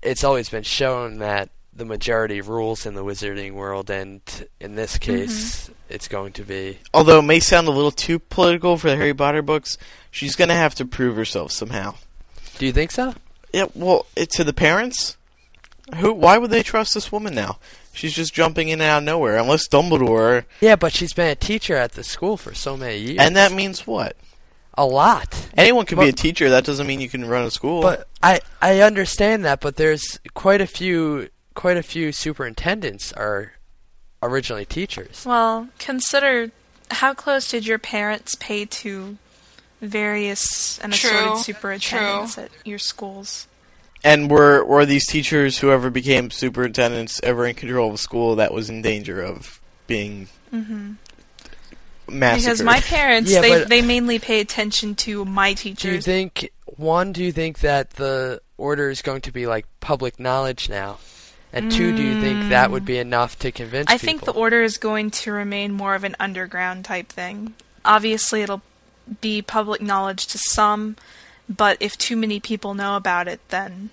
[0.00, 4.22] it's always been shown that the majority rules in the wizarding world and
[4.58, 5.12] in this mm-hmm.
[5.12, 8.96] case it's going to be Although it may sound a little too political for the
[8.96, 9.76] Harry Potter books,
[10.10, 11.96] she's going to have to prove herself somehow.
[12.56, 13.12] Do you think so?
[13.52, 15.18] Yeah, well, it, to the parents,
[15.96, 16.14] who?
[16.14, 17.58] Why would they trust this woman now?
[17.92, 20.44] She's just jumping in and out of nowhere, unless Dumbledore.
[20.60, 23.18] Yeah, but she's been a teacher at the school for so many years.
[23.20, 24.16] And that means what?
[24.74, 25.48] a lot.
[25.56, 26.50] Anyone can be a teacher.
[26.50, 27.82] That doesn't mean you can run a school.
[27.82, 33.52] But I I understand that, but there's quite a few quite a few superintendents are
[34.22, 35.24] originally teachers.
[35.26, 36.50] Well, consider
[36.90, 39.18] how close did your parents pay to
[39.80, 43.46] various and True, assorted superintendents at your schools?
[44.04, 48.52] And were were these teachers, whoever became superintendents, ever in control of a school that
[48.52, 50.94] was in danger of being mm-hmm.
[52.08, 52.44] massacred?
[52.44, 55.90] Because my parents, Yeah, they but- they mainly pay attention to my teachers.
[55.90, 57.12] Do you think one?
[57.12, 60.98] Do you think that the order is going to be like public knowledge now?
[61.54, 63.90] And two, do you think that would be enough to convince?
[63.90, 63.94] Mm.
[63.94, 67.52] I think the order is going to remain more of an underground type thing.
[67.84, 68.62] Obviously, it'll
[69.20, 70.96] be public knowledge to some,
[71.48, 73.90] but if too many people know about it, then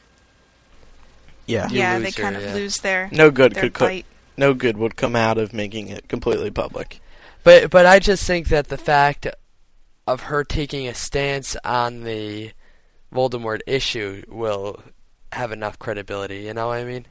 [1.45, 2.55] yeah, You yeah, lose they kind your- of yeah.
[2.55, 4.01] lose their no good their could co-
[4.37, 6.99] no good would come out of making it completely public.
[7.43, 9.27] But but I just think that the fact
[10.07, 12.51] of her taking a stance on the
[13.13, 14.81] Voldemort issue will
[15.31, 16.41] have enough credibility.
[16.41, 17.05] You know what I mean?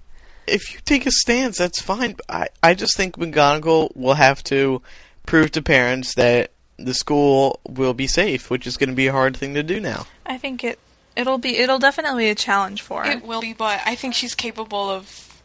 [0.47, 2.17] If you take a stance, that's fine.
[2.29, 4.83] I I just think McGonagall will have to
[5.27, 9.13] prove to parents that the school will be safe, which is going to be a
[9.13, 10.07] hard thing to do now.
[10.25, 10.79] I think it
[11.17, 13.11] it'll be it'll definitely be a challenge for her.
[13.11, 15.43] It will be, but I think she's capable of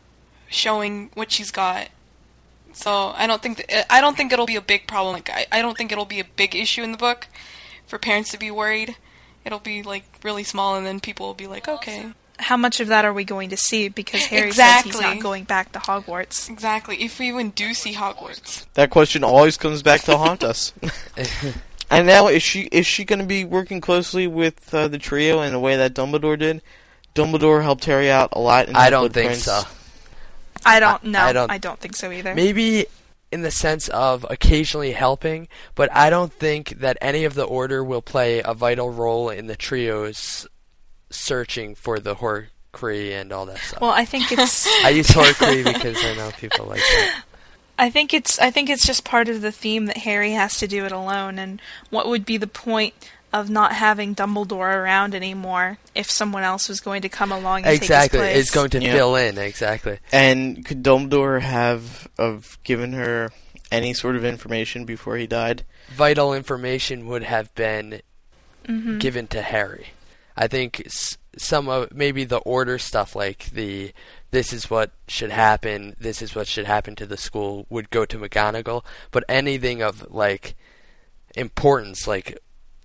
[0.47, 1.89] showing what she's got.
[2.73, 5.13] So I don't think th- I don't think it'll be a big problem.
[5.13, 7.27] Like I, I don't think it'll be a big issue in the book
[7.87, 8.95] for parents to be worried.
[9.45, 12.87] It'll be like really small, and then people will be like, okay, How much of
[12.87, 13.89] that are we going to see?
[13.89, 16.49] Because Harry says he's not going back to Hogwarts.
[16.49, 17.01] exactly.
[17.03, 20.73] If we even do see Hogwarts, That question always comes back to haunt us.
[21.89, 25.41] and now, is she is she going to be working closely with uh, the trio
[25.41, 26.61] in a way that Dumbledore did?
[27.15, 28.67] Dumbledore helped Harry out a lot.
[28.67, 29.43] In I don't think Prince.
[29.43, 29.61] so.
[30.65, 31.19] I don't know.
[31.19, 32.33] I I don't- don't, think so either.
[32.33, 32.87] Maybe
[33.31, 37.83] in the sense of occasionally helping, but I don't think that any of the order
[37.83, 40.47] will play a vital role in the trio's
[41.13, 43.82] searching for the Horcrux and all that stuff.
[43.82, 47.23] Well, I think it's I use Horcrux because I know people like that.
[47.78, 50.67] I think it's I think it's just part of the theme that Harry has to
[50.67, 52.93] do it alone and what would be the point
[53.32, 57.73] of not having Dumbledore around anymore if someone else was going to come along and
[57.73, 58.41] Exactly, take his place.
[58.43, 58.93] it's going to Yeah.
[58.93, 59.97] fill in exactly.
[60.12, 63.32] And could Dumbledore have of given her
[63.71, 65.63] any sort of information before he died?
[65.91, 68.02] Vital information would have been
[68.69, 68.99] Mhm.
[68.99, 69.88] given to Harry.
[70.35, 70.87] I think
[71.37, 73.91] some of maybe the order stuff like the
[74.31, 78.05] this is what should happen, this is what should happen to the school would go
[78.05, 80.55] to McGonagall, but anything of like
[81.35, 82.37] importance like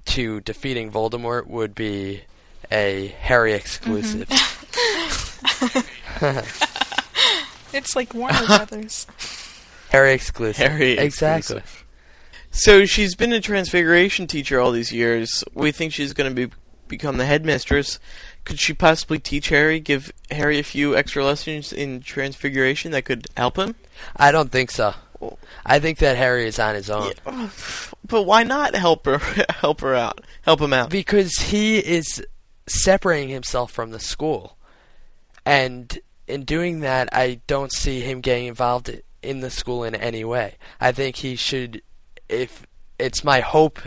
[0.06, 2.22] to defeating Voldemort would be
[2.70, 4.28] a Harry exclusive.
[4.28, 5.84] Mm-hmm.
[7.72, 9.06] It's like Warner Brothers.
[9.90, 10.56] Harry exclusive.
[10.70, 11.58] Harry Exactly.
[11.58, 11.84] exclusive.
[12.50, 15.44] So she's been a transfiguration teacher all these years.
[15.54, 16.54] We think she's going to be
[16.88, 17.98] become the headmistress.
[18.44, 23.26] Could she possibly teach Harry, give Harry a few extra lessons in transfiguration that could
[23.36, 23.74] help him?
[24.16, 24.94] I don't think so.
[25.66, 27.08] I think that Harry is on his own.
[27.08, 29.18] Yeah, oh, but why not help her
[29.50, 30.20] help her out?
[30.42, 30.90] Help him out.
[30.90, 32.24] because he is
[32.66, 34.56] separating himself from the school,
[35.44, 38.90] and in doing that, I don't see him getting involved
[39.22, 40.54] in the school in any way.
[40.80, 41.82] I think he should,
[42.28, 42.66] if
[42.98, 43.80] it's my hope,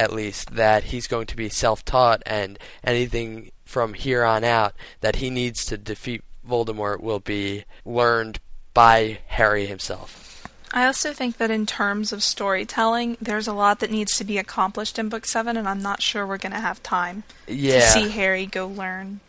[0.00, 5.16] at least that he's going to be self-taught, and anything from here on out that
[5.16, 8.40] he needs to defeat Voldemort will be learned
[8.72, 10.46] by Harry himself.
[10.72, 14.38] I also think that in terms of storytelling, there's a lot that needs to be
[14.38, 17.80] accomplished in book 7 and I'm not sure we're going to have time Yeah.
[17.80, 19.20] to see Harry go learn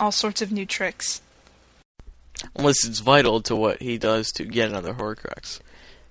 [0.00, 1.20] all sorts of new tricks.
[2.56, 5.60] Unless it's vital to what he does to get another Horcrux.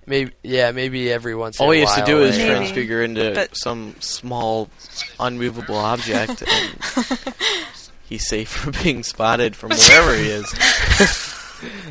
[0.05, 1.69] Maybe yeah, maybe every once in a while.
[1.69, 2.55] All in he a has to do is like- Maybe.
[2.59, 4.69] transfigure into But- some small,
[5.19, 6.75] unmovable object, and
[8.09, 10.53] he's safe from being spotted from wherever he is.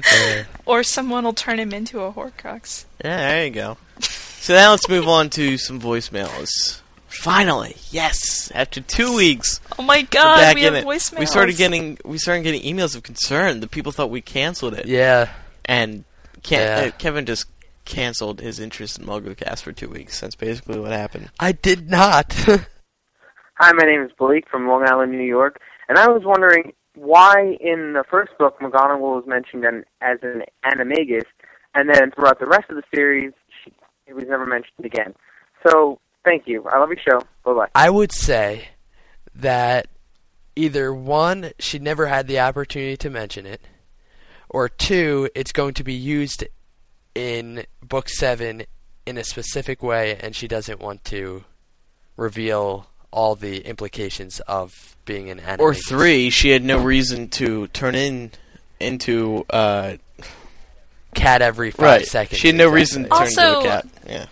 [0.05, 2.85] Uh, Or someone will turn him into a Horcrux.
[3.05, 3.77] Yeah, there you go.
[4.01, 6.81] So now let's move on to some voicemails.
[7.09, 8.51] Finally, yes!
[8.55, 10.85] After two weeks, Oh my god, we have it.
[10.85, 11.19] voicemails.
[11.21, 13.61] We started getting we started getting emails of concern.
[13.61, 15.29] The people thought we canceled it, yeah.
[15.65, 16.05] and
[16.43, 16.85] Ke- Yeah.
[16.87, 17.47] uh, Kevin just
[17.91, 20.21] canceled his interest in MuggleCast for two weeks.
[20.21, 21.31] That's basically what happened.
[21.41, 22.33] I did not.
[23.57, 27.57] Hi, my name is Blake from Long Island, New York, and I was wondering why
[27.61, 29.65] in the first book McGonagall was mentioned
[30.01, 31.25] as an animagus,
[31.75, 33.73] and then throughout the rest of the series, she,
[34.07, 35.15] it was never mentioned again.
[35.67, 36.65] So, thank you.
[36.69, 37.27] I love your show.
[37.45, 37.69] Bye bye.
[37.75, 38.69] I would say
[39.35, 39.89] that
[40.55, 43.61] either one, she never had the opportunity to mention it,
[44.49, 46.45] or two, it's going to be used
[47.15, 48.65] in book seven
[49.07, 51.45] in a specific way, and she doesn't want to
[52.17, 55.61] reveal all the implications of being an animagus.
[55.61, 58.31] Or three, she had no reason to turn in
[58.79, 59.97] into uh,
[61.15, 62.07] cat every five right.
[62.07, 62.39] seconds.
[62.41, 62.81] She had no exactly.
[62.81, 63.87] reason to turn into Also- a cat.
[64.07, 64.27] Yeah.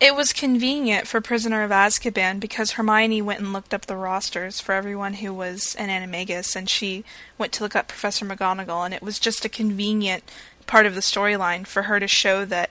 [0.00, 4.60] It was convenient for Prisoner of Azkaban because Hermione went and looked up the rosters
[4.60, 7.04] for everyone who was an animagus, and she
[7.36, 10.22] went to look up Professor McGonagall, and it was just a convenient
[10.68, 12.70] part of the storyline for her to show that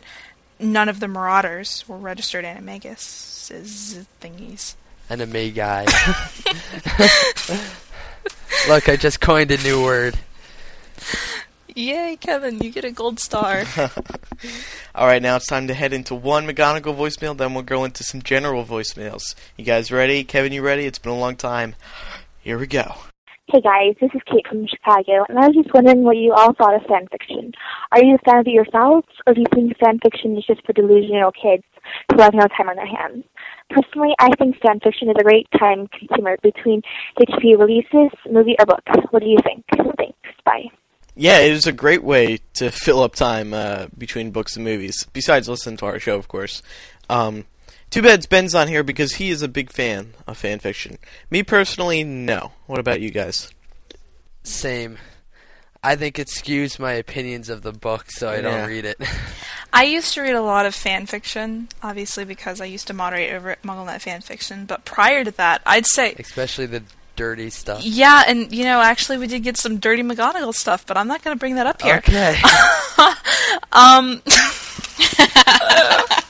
[0.58, 3.52] none of the Marauders were registered animagus
[4.22, 4.76] thingies.
[5.10, 5.86] Anime guy.
[8.70, 10.18] Look, I just coined a new word.
[11.76, 13.64] Yay, Kevin, you get a gold star.
[14.96, 17.38] All right, now it's time to head into one McGonagall voicemail.
[17.38, 19.36] Then we'll go into some general voicemails.
[19.58, 20.24] You guys ready?
[20.24, 20.86] Kevin, you ready?
[20.86, 21.76] It's been a long time.
[22.42, 22.96] Here we go.
[23.50, 26.54] Hey guys, this is Kate from Chicago, and I was just wondering what you all
[26.54, 27.54] thought of fan fiction.
[27.94, 30.66] Are you a fan of it yourselves, or do you think fan fiction is just
[30.66, 31.64] for delusional kids
[32.12, 33.24] who have no time on their hands?
[33.70, 36.82] Personally, I think fan fiction is a great time consumer between
[37.18, 38.84] HBO releases, movie, or book.
[39.12, 39.64] What do you think?
[39.96, 40.18] Thanks.
[40.44, 40.66] Bye.
[41.16, 45.08] Yeah, it is a great way to fill up time uh, between books and movies.
[45.14, 46.62] Besides listening to our show, of course.
[47.10, 47.46] Um,
[47.90, 50.98] too bad Ben's on here because he is a big fan of fan fiction.
[51.30, 52.52] Me personally, no.
[52.66, 53.50] What about you guys?
[54.44, 54.98] Same.
[55.84, 58.42] I think it skews my opinions of the book, so I Yeah.
[58.42, 59.00] don't read it.
[59.74, 63.34] I used to read a lot of fan fiction, obviously because I used to moderate
[63.34, 66.84] over at MuggleNet Fan Fiction, but prior to that, I'd say Especially the
[67.16, 67.84] dirty stuff.
[67.84, 71.24] Yeah, and you know, actually, we did get some dirty McGonagall stuff, but I'm not
[71.24, 71.98] going to bring that up here.
[71.98, 72.38] Okay.
[73.72, 74.22] Um,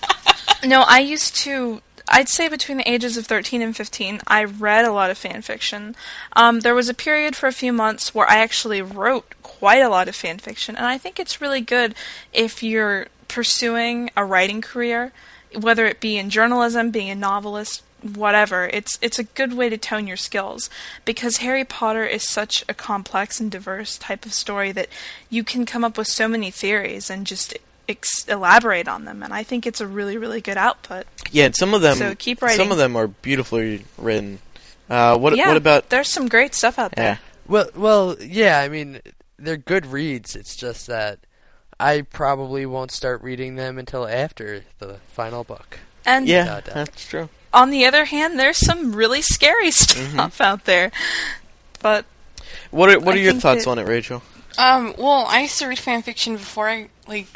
[0.68, 1.82] no, I used to.
[2.10, 5.42] I'd say between the ages of 13 and 15, I read a lot of fan
[5.42, 5.94] fiction.
[6.34, 9.90] Um, there was a period for a few months where I actually wrote quite a
[9.90, 11.96] lot of fan fiction, and I think it's really good
[12.32, 15.12] if you're pursuing a writing career,
[15.54, 18.68] whether it be in journalism, being a novelist, whatever.
[18.68, 20.70] It's it's a good way to tone your skills
[21.04, 24.90] because Harry Potter is such a complex and diverse type of story that
[25.30, 27.58] you can come up with so many theories and just
[27.90, 31.06] ex- elaborate on them, and I think it's a really, really good output.
[31.32, 31.98] Yeah, and some of them.
[31.98, 32.58] So keep writing.
[32.58, 34.40] Some of them are beautifully written.
[34.90, 35.90] Uh, what yeah, what about?
[35.90, 37.20] There's some great stuff out Yeah, there.
[37.48, 38.60] Well, well, yeah.
[38.60, 39.02] I mean,
[39.38, 40.36] they're good reads.
[40.36, 41.20] It's just that
[41.80, 45.80] I probably won't start reading them until after the final book.
[46.06, 47.28] And yeah, Without that's true.
[47.54, 50.14] on the other hand, there's some really scary Mm-hmm.
[50.14, 50.92] stuff out there.
[51.82, 52.06] But
[52.72, 54.24] What are what are I your thoughts that- on it, Rachel?
[54.58, 57.28] Um, well, I used to read fan fiction before I like.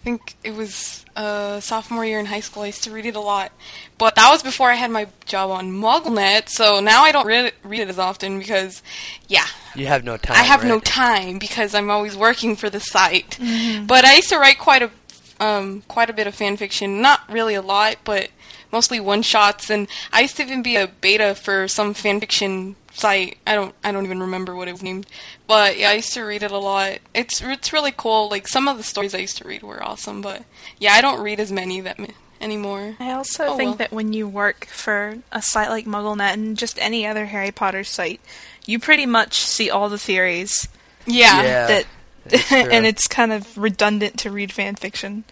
[0.00, 2.62] I think it was uh, sophomore year in high school.
[2.62, 3.52] I used to read it a lot,
[3.98, 6.48] but that was before I had my job on MuggleNet.
[6.48, 8.82] So now I don't read it, read it as often because,
[9.28, 9.44] yeah,
[9.74, 10.36] You have no time.
[10.38, 13.38] I have no time because I'm always working for the site.
[13.86, 14.90] But I used to write quite a
[15.38, 17.02] um, quite a bit of fan fiction.
[17.02, 18.30] Not really a lot, but
[18.72, 19.68] mostly one shots.
[19.68, 23.38] And I used to even be a beta for some fan fiction site.
[23.46, 25.06] I don't I don't even remember what it was named.
[25.46, 26.98] But yeah, I used to read it a lot.
[27.14, 28.28] It's it's really cool.
[28.28, 30.20] Like some of the stories I used to read were awesome.
[30.22, 30.44] But
[30.78, 32.08] yeah, I don't read as many that m-
[32.40, 32.96] anymore.
[33.00, 33.74] I also Oh, think well.
[33.76, 37.84] that when you work for a site like MuggleNet and just any other Harry Potter
[37.84, 38.20] site,
[38.66, 40.68] you pretty much see all the theories
[41.06, 41.42] Yeah.
[41.42, 41.66] Yeah.
[41.66, 41.86] that
[42.26, 45.24] it's and it's kind of redundant to read fan fiction.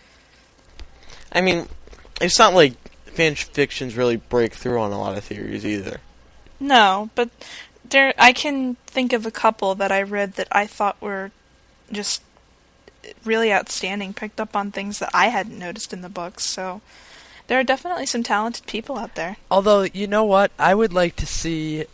[1.32, 1.68] I mean,
[2.20, 2.74] it's not like
[3.06, 6.00] fan fictions really break through on a lot of theories either.
[6.60, 7.30] No, but
[7.88, 11.30] there I can think of a couple that I read that I thought were
[11.90, 12.22] just
[13.24, 16.44] really outstanding, picked up on things that I hadn't noticed in the books.
[16.44, 16.80] So
[17.46, 19.36] there are definitely some talented people out there.
[19.50, 21.84] Although you know what, I would like to see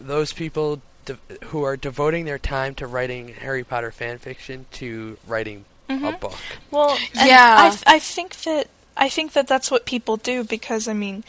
[0.00, 5.18] those people de- who are devoting their time to writing Harry Potter fan fiction to
[5.26, 6.20] writing a Mhm.
[6.20, 6.36] book.
[6.70, 7.56] Well, Yeah.
[7.58, 8.68] I th- I think that
[9.00, 11.24] I think that that's what people do because I mean,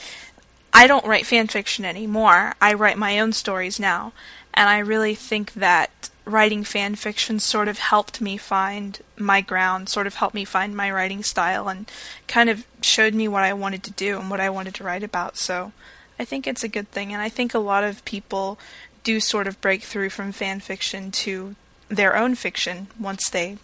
[0.74, 2.54] I don't write fan fiction anymore.
[2.62, 4.14] I write my own stories now,
[4.54, 9.90] and I really think that writing fan fiction sort of helped me find my ground,
[9.90, 11.90] sort of helped me find my writing style, and
[12.28, 15.04] kind of showed me what I wanted to do and what I wanted to write
[15.04, 15.38] about.
[15.38, 15.72] So,
[16.20, 18.60] I think it's a good thing, and I think a lot of people
[19.04, 21.56] do sort of break through from fan fiction to
[21.88, 23.58] their own fiction once they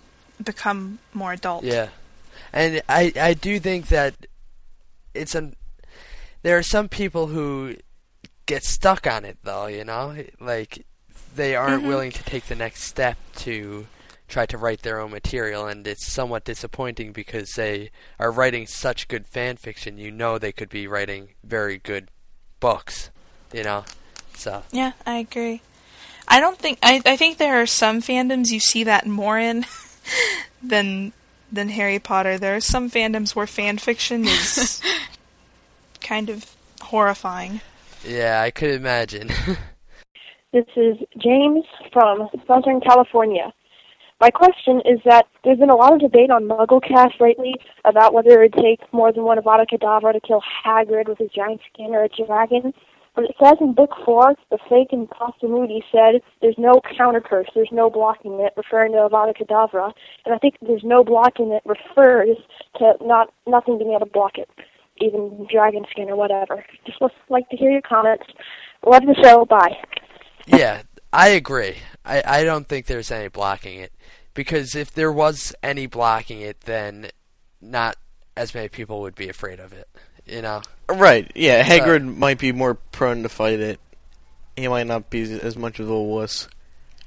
[0.44, 1.64] become more adult.
[1.64, 1.90] Yeah,
[2.52, 4.16] and I I do think that
[5.14, 5.56] it's an
[6.46, 7.76] there are some people who
[8.46, 9.66] get stuck on it though.
[9.66, 10.86] You know, like
[11.36, 11.88] they aren't Mhm.
[11.88, 13.88] willing to take the next step to
[14.28, 17.90] try to write their own material, and it's somewhat disappointing because they
[18.20, 19.98] are writing such good fan fiction.
[19.98, 22.10] You know, they could be writing very good
[22.60, 23.10] books.
[23.52, 23.86] You know,
[24.36, 25.62] so Yeah, I agree.
[26.28, 29.66] I don't think I I think there are some fandoms you see that more in
[30.62, 31.12] than
[31.52, 32.38] than Harry Potter.
[32.38, 34.80] There are some fandoms where fan fiction is
[36.06, 37.62] kind of horrifying.
[38.08, 39.30] yeah, I could imagine.
[40.56, 43.52] This is James from Southern California.
[44.22, 48.42] My question is that there's been a lot of debate on MuggleCast lately about whether
[48.42, 51.94] it would take more than one Avada Kedavra to kill Hagrid with his giant skin
[51.94, 52.74] or a dragon.
[53.16, 57.20] But it says in Book 4, the fake and imposter Moody said there's no counter
[57.20, 59.92] curse, there's no blocking it, referring to Avada Kedavra.
[60.26, 62.38] And I think there's no blocking it refers
[62.78, 64.48] to not nothing being able to block it,
[65.02, 66.66] even dragon skin or whatever.
[66.86, 68.26] Just would like to hear your comments.
[68.86, 69.46] Love the show.
[69.46, 69.78] Bye.
[70.46, 71.78] Yeah, I agree.
[72.06, 73.92] I, I don't think there's any blocking it.
[74.34, 77.10] Because if there was any blocking it, then
[77.62, 77.96] not
[78.36, 79.88] as many people would be afraid of it.
[80.26, 80.62] You know?
[80.90, 81.32] Right?
[81.36, 83.80] Yeah, Hagrid might be more prone to fight it.
[84.56, 86.48] He might not be as much of a wuss.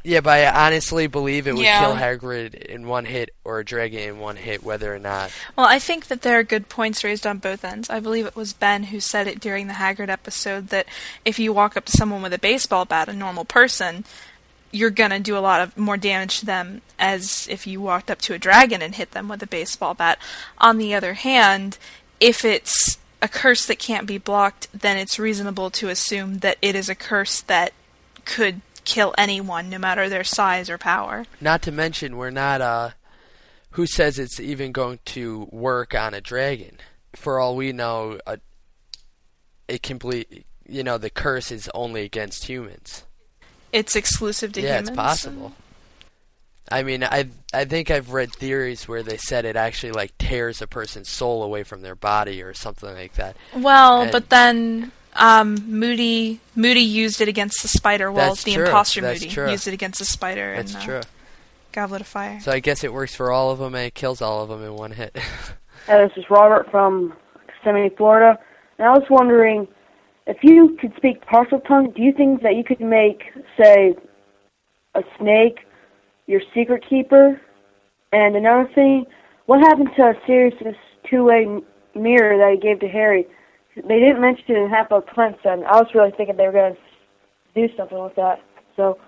[0.08, 1.80] Yeah, but I honestly believe it would Yeah.
[1.80, 5.30] kill Hagrid in one hit or a dragon in one hit, whether or not.
[5.54, 7.90] Well, I think that there are good points raised on both ends.
[7.90, 10.86] I believe it was Ben who said it during the Hagrid episode that
[11.26, 14.06] if you walk up to someone with a baseball bat, a normal person,
[14.70, 18.20] you're gonna do a lot of more damage to them as if you walked up
[18.22, 20.18] to a dragon and hit them with a baseball bat.
[20.56, 21.76] On the other hand,
[22.18, 26.74] if it's a curse that can't be blocked, then it's reasonable to assume that it
[26.74, 27.74] is a curse that
[28.24, 31.26] could kill anyone, no matter their size or power.
[31.40, 32.90] Not to mention, we're not, uh.
[33.72, 36.78] Who says it's even going to work on a dragon?
[37.14, 38.38] For all we know, a,
[39.68, 40.46] it complete.
[40.66, 43.04] You know, the curse is only against humans.
[43.72, 44.88] It's exclusive to yeah, humans.
[44.88, 45.52] it's possible.
[46.70, 50.60] I mean, I I think I've read theories where they said it actually like tears
[50.62, 53.36] a person's soul away from their body or something like that.
[53.54, 58.10] Well, And- but then um, Moody Moody used it against the spider.
[58.10, 58.64] Well, That's the true.
[58.64, 59.50] imposter That's Moody true.
[59.50, 61.00] used it against the spider That's in uh, true.
[61.72, 62.40] Goblet of Fire.
[62.40, 64.62] So I guess it works for all of them and it kills all of them
[64.64, 65.16] in one hit.
[65.88, 67.14] Uh, this is Robert from
[67.46, 68.38] Kissimmee, Florida.
[68.78, 69.66] And I was wondering,
[70.26, 73.22] if you could speak Parseltongue, do you think that you could make,
[73.58, 73.94] say,
[74.94, 75.60] a snake
[76.26, 77.40] your secret keeper?
[78.12, 79.06] And another thing,
[79.46, 80.76] what happened to Sirius's
[81.08, 81.46] two-way
[81.94, 83.26] mirror that he gave to Harry?
[83.86, 86.52] They didn't mention it in Half Blood Prince, and I was really thinking they were
[86.52, 86.80] going to
[87.54, 88.42] do something with that.
[88.76, 88.98] So,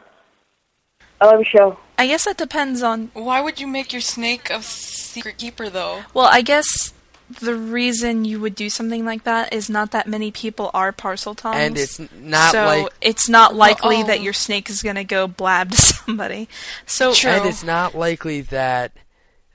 [1.21, 1.79] I love your show.
[1.99, 3.11] I guess that depends on.
[3.15, 6.03] Why would you make your snake a secret keeper, though?
[6.15, 6.93] Well, I guess
[7.41, 11.55] the reason you would do something like that is not that many people are Parseltongues.
[11.55, 14.07] and it's not so like it's not likely oh.
[14.07, 16.49] that your snake is going to go blab to somebody.
[16.87, 17.31] So True.
[17.31, 18.93] and it's not likely that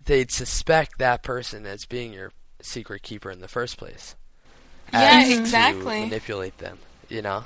[0.06, 4.16] they'd suspect that person as being your secret keeper in the first place.
[4.94, 6.02] Yeah, exactly.
[6.02, 6.78] manipulate them,
[7.10, 7.46] you know,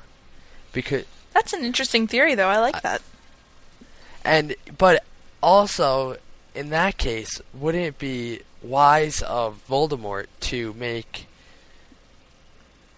[0.72, 2.48] because that's an interesting theory, though.
[2.48, 3.02] I like that.
[4.24, 5.04] and but
[5.42, 6.16] also
[6.54, 11.26] in that case, wouldn't it be wise of Voldemort to make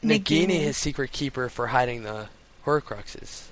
[0.02, 0.60] Nagini Nagini.
[0.60, 2.28] his secret keeper for hiding the
[2.66, 3.44] Horcruxes,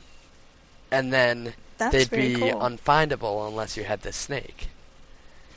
[0.91, 2.61] and then That's they'd be cool.
[2.61, 4.69] unfindable unless you had the snake.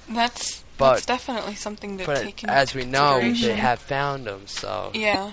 [0.07, 4.25] That's But- that's definitely something to But take into as we know, they have found
[4.25, 5.31] them, so Yeah.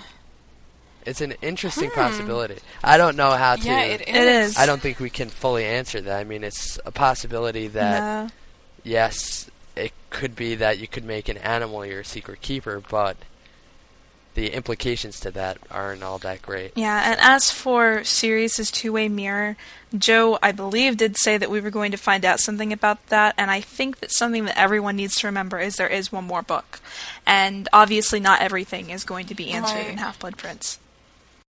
[1.07, 1.95] it's an interesting Hmm.
[2.01, 2.59] possibility.
[2.85, 3.63] I don't know how to.
[3.63, 4.07] Yeah, it is.
[4.09, 4.57] It is.
[4.59, 6.19] I don't think we can fully answer that.
[6.19, 8.29] I mean, it's a possibility that no.
[8.85, 13.17] yes, it could be that you could make an animal your secret keeper, but
[14.41, 16.73] the implications to that aren't all that great.
[16.75, 19.57] Yeah, and as for Sirius's two-way mirror,
[19.97, 23.35] Joe, I believe, did say that we were going to find out something about that,
[23.37, 26.41] and I think that something that everyone needs to remember is there is one more
[26.43, 26.81] book,
[27.27, 29.91] and obviously not everything is going to be answered Right.
[29.91, 30.79] in Half-Blood Prince.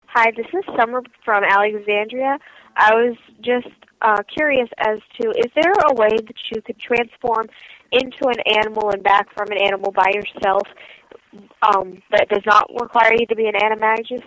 [0.07, 2.39] Hi, this is Summer from Alexandria.
[2.77, 3.69] I was just
[4.03, 7.49] uh, curious as to is there a way that you could transform
[7.93, 10.67] into an animal and back from an animal by yourself
[11.63, 14.23] um, that does not require you to be an animagus?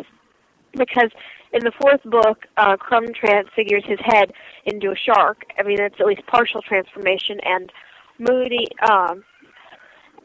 [0.74, 1.12] Because
[1.54, 4.34] in the fourth book, uh, Krum transfigures his head
[4.66, 5.44] into a shark.
[5.58, 7.72] I mean, it's at least partial transformation, and
[8.20, 9.24] Moody um,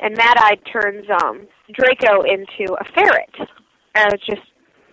[0.00, 3.48] and Mad Eye turns um, Draco into a ferret.
[3.94, 4.42] And it's just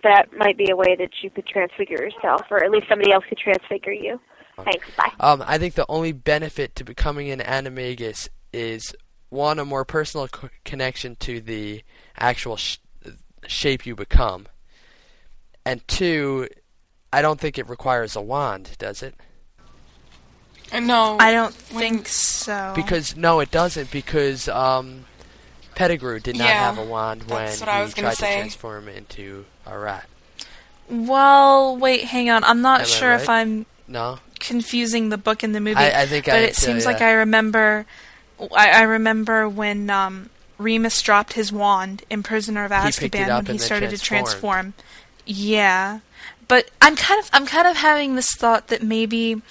[0.02, 3.24] that might be a way that you could transfigure yourself, or at least somebody else
[3.28, 4.20] could transfigure you.
[4.64, 4.86] Thanks.
[4.96, 5.12] Bye.
[5.20, 8.94] Um, I think the only benefit to becoming an animagus is
[9.30, 11.82] one a more personal co- connection to the
[12.16, 12.78] actual sh-
[13.46, 14.46] shape you become,
[15.64, 16.48] and two,
[17.12, 19.14] I don't think it requires a wand, does it?
[20.72, 21.16] Uh, No.
[21.20, 22.72] I don't think so.
[22.74, 23.90] Because no, it doesn't.
[23.90, 25.04] Because um,
[25.74, 28.26] Pettigrew did not Yeah, have a wand when that's what I was he gonna tried
[28.28, 28.34] say.
[28.34, 30.06] to transform into a rat.
[30.90, 32.44] well, wait, hang on.
[32.44, 33.28] I'm not Am I sure if?
[33.28, 35.76] I'm No, confusing the book and the movie.
[35.76, 36.38] I, I think but I.
[36.40, 36.90] it seems yeah.
[36.92, 37.86] like I remember.
[38.54, 43.18] I, I remember when um, Remus dropped his wand in Prisoner of He picked it
[43.18, 44.74] Azkaban when he started to transform.
[45.26, 46.00] Yeah,
[46.46, 49.42] but I'm kind of I'm kind of having this thought that maybe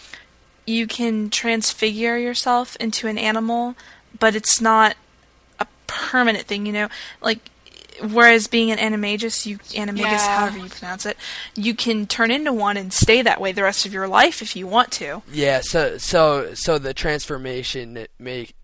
[0.65, 3.75] you can transfigure yourself into an animal,
[4.19, 4.95] but it's not
[5.59, 6.65] a permanent thing.
[6.65, 6.89] You know,
[7.21, 7.39] like
[8.11, 10.39] whereas being an animagus, you animagus, Yeah.
[10.39, 11.17] however you pronounce it,
[11.55, 14.55] you can turn into one and stay that way the rest of your life if
[14.55, 15.21] you want to.
[15.31, 18.55] Yeah, so so so the transformation make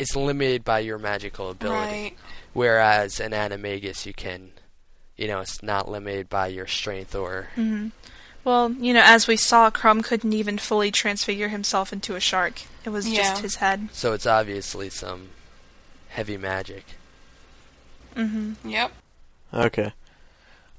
[0.00, 2.16] is limited by your magical ability, Right.
[2.52, 4.50] whereas an animagus you can,
[5.16, 7.48] you know, it's not limited by your strength or.
[8.42, 12.62] Well, you know, as we saw, Krum couldn't even fully transfigure himself into a shark.
[12.84, 13.18] It was Yeah.
[13.22, 13.88] just his head.
[13.92, 15.28] So it's obviously some
[16.08, 16.84] heavy magic.
[18.16, 18.68] Mm-hmm.
[18.68, 18.92] Yep.
[19.52, 19.92] Okay.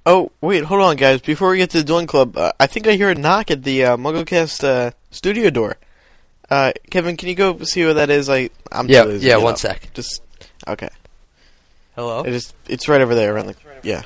[0.05, 1.21] Oh, wait, hold on, guys.
[1.21, 3.63] Before we get to the Dueling Club, uh, I think I hear a knock at
[3.63, 5.77] the uh, MuggleCast uh, studio door.
[6.51, 8.29] Uh, Kevin, can you go see what that is?
[8.29, 9.59] I, I'm Yeah, too lazy to yeah, one up.
[9.59, 9.93] sec.
[9.93, 10.21] Just
[10.67, 10.89] okay.
[11.95, 12.23] Hello.
[12.23, 12.53] It is.
[12.67, 13.33] It's right over there.
[13.33, 14.03] Around the yeah.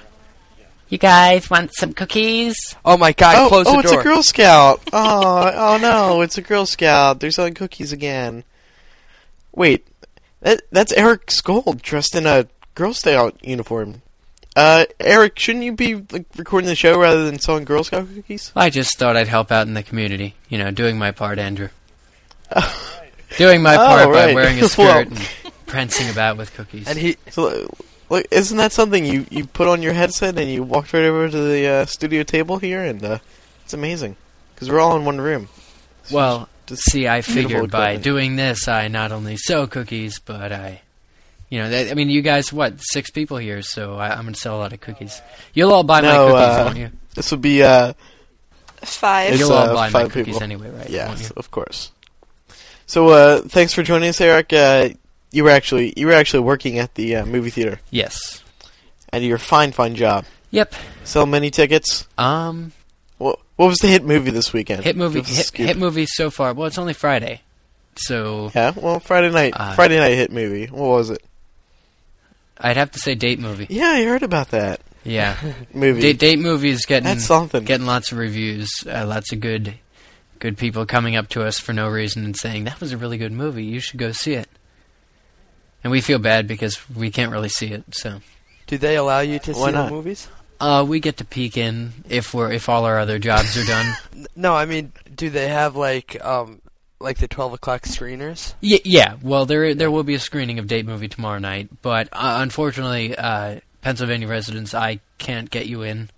[0.87, 2.75] You guys want some cookies?
[2.85, 3.35] Oh my God!
[3.37, 4.81] oh, close oh, the it's a Girl Scout.
[4.93, 7.19] oh, oh no, it's a Girl Scout.
[7.19, 8.43] They're selling cookies again.
[9.51, 9.87] Wait,
[10.41, 14.03] that that's Eric Scull dressed in a Girl Scout uniform.
[14.55, 18.51] Uh, Eric, shouldn't you be like recording the show rather than selling Girl Scout cookies?
[18.55, 20.35] I just thought I'd help out in the community.
[20.47, 21.69] You know, doing my part, Andrew.
[23.37, 25.29] doing my Oh, part by wearing a Well- skirt and
[25.65, 26.87] prancing about with cookies.
[26.87, 27.73] and he So,
[28.09, 31.29] like, isn't that something you you put on your headset and you walked right over
[31.29, 33.17] to the uh, studio table here, and uh,
[33.63, 34.15] it's amazing
[34.53, 35.49] because we're all in one room.
[36.11, 40.51] well, Just See, I Beautiful figured by doing this, I not only sell cookies, but
[40.51, 40.81] I,
[41.49, 44.33] you know, that, I mean, you guys, what, six people here, so I, I'm going
[44.33, 45.21] to sell a lot of cookies.
[45.53, 46.91] You'll all buy my cookies, uh, won't you?
[47.15, 47.93] this would be uh,
[48.83, 49.37] Five.
[49.37, 50.43] You'll all uh, buy my cookies people.
[50.43, 50.77] anyway, right?
[50.79, 51.91] won't yes, of course.
[52.88, 54.53] So uh, thanks for joining us, Eric.
[54.53, 54.89] Uh,
[55.31, 58.43] you were actually you were actually working at the uh, movie theater, Yes.
[59.09, 60.25] and your fine fine job.
[60.51, 60.73] Yep.
[61.03, 62.07] Sell many tickets.
[62.17, 62.71] Um,
[63.17, 64.83] What what was the hit movie this weekend?
[64.83, 66.53] hit movie, Give us a hit, hit movie so far.
[66.53, 67.41] Well, it's only Friday,
[67.95, 70.67] so Yeah, well, Friday night, Uh, Friday night hit movie.
[70.67, 71.23] What was it?
[72.57, 73.67] I'd have to say date movie.
[73.69, 75.36] Yeah, I heard about that Yeah,
[75.73, 76.01] movie.
[76.01, 77.63] date date movie is getting That's something.
[77.65, 79.73] getting lots of reviews, uh, lots of good,
[80.45, 83.17] good people coming up to us for no reason and saying that was a really
[83.17, 83.63] good movie.
[83.65, 84.47] You should go see it.
[85.83, 88.21] And we feel bad because we can't really see it, so
[88.67, 89.85] Do they allow you to Why see not?
[89.89, 90.27] the movies?
[90.59, 93.95] uh, we get to peek in if we're if all our other jobs are done.
[94.35, 96.61] No, I mean, do they have like um
[96.99, 98.53] like the twelve o'clock screeners?
[98.61, 102.07] Y- yeah, well, there there will be a screening of Date Movie tomorrow night, but
[102.11, 106.09] uh, unfortunately, uh, Pennsylvania residents, I can't get you in.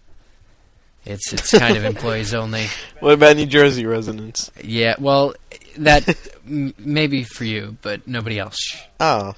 [1.07, 2.67] It's it's kind of employees only.
[2.99, 4.49] What about New Jersey residents?
[4.63, 5.35] Yeah, well,
[5.77, 8.75] that m- maybe for you, but nobody else.
[8.99, 9.35] Oh,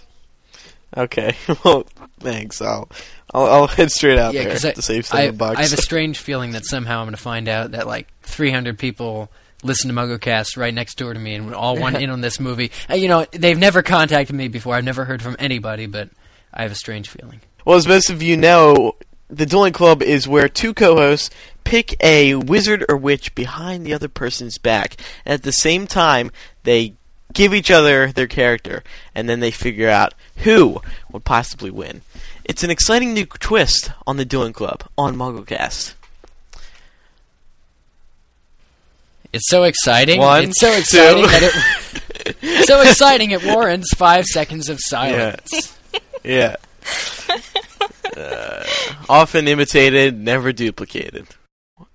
[0.96, 1.36] okay.
[1.66, 1.86] well,
[2.22, 2.62] thanks.
[2.62, 2.90] I'll
[3.34, 5.28] I'll, I'll head straight out yeah, there I, to save I.
[5.28, 8.80] I have a strange feeling that somehow I'm going to find out that like 300
[8.80, 9.30] people
[9.64, 12.72] listen to MuggleCast right next door to me and all want in on this movie.
[12.90, 14.76] Uh, you know, they've never contacted me before.
[14.76, 16.10] I've never heard from anybody, but
[16.54, 17.42] I have a strange feeling.
[17.66, 18.96] Well, as most of you know,
[19.30, 21.30] the Dueling Club is where two co-hosts
[21.64, 26.32] pick a wizard or witch behind the other person's back, and at the same time,
[26.64, 26.94] they
[27.34, 32.02] give each other their character, and then they figure out who would possibly win.
[32.44, 35.94] It's an exciting new twist on the Dueling Club on MuggleCast.
[39.32, 40.20] It's so exciting.
[40.20, 40.80] One, it's so two.
[40.80, 41.44] exciting that
[42.42, 45.78] it so exciting it warrants five seconds of silence.
[46.24, 46.56] Yeah.
[48.16, 48.64] Uh,
[49.10, 51.28] often imitated, never duplicated.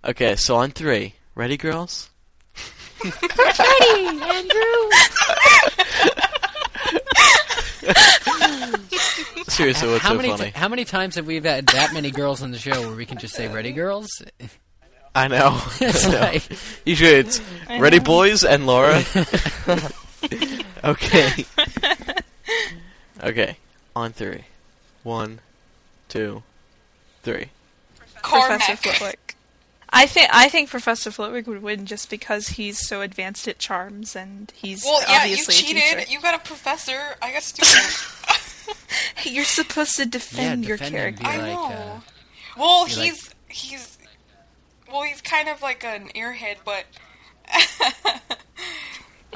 [0.04, 1.14] Okay, so on three.
[1.34, 2.10] Ready, girls?
[3.04, 4.90] Ready, Andrew.
[9.48, 10.50] Seriously, what's how so many funny?
[10.54, 13.18] how many times have we had that many girls on the show where we can
[13.18, 14.22] just say "ready, girls"?
[15.14, 15.60] I know.
[15.80, 16.20] It's I know.
[16.20, 16.42] like
[16.84, 19.02] Usually it's ready, boys, and Laura.
[20.84, 21.44] okay.
[23.22, 23.56] okay.
[23.94, 24.44] On three.
[25.04, 25.38] One,
[26.14, 26.42] two,
[27.22, 27.46] three.
[28.22, 29.34] Professor Flitwick.
[29.90, 34.16] I think I think Professor Flitwick would win just because he's so advanced at charms
[34.16, 36.08] and he's Well, yeah, you obviously a cheated.
[36.10, 37.16] You got a professor.
[37.20, 38.76] I got a student.
[39.16, 41.38] Hey, You're supposed to defend your defend and character.
[41.38, 41.64] be I know.
[41.66, 42.00] uh,
[42.56, 43.98] well, you're like- he's he's
[44.90, 46.84] well, he's kind of like an airhead, but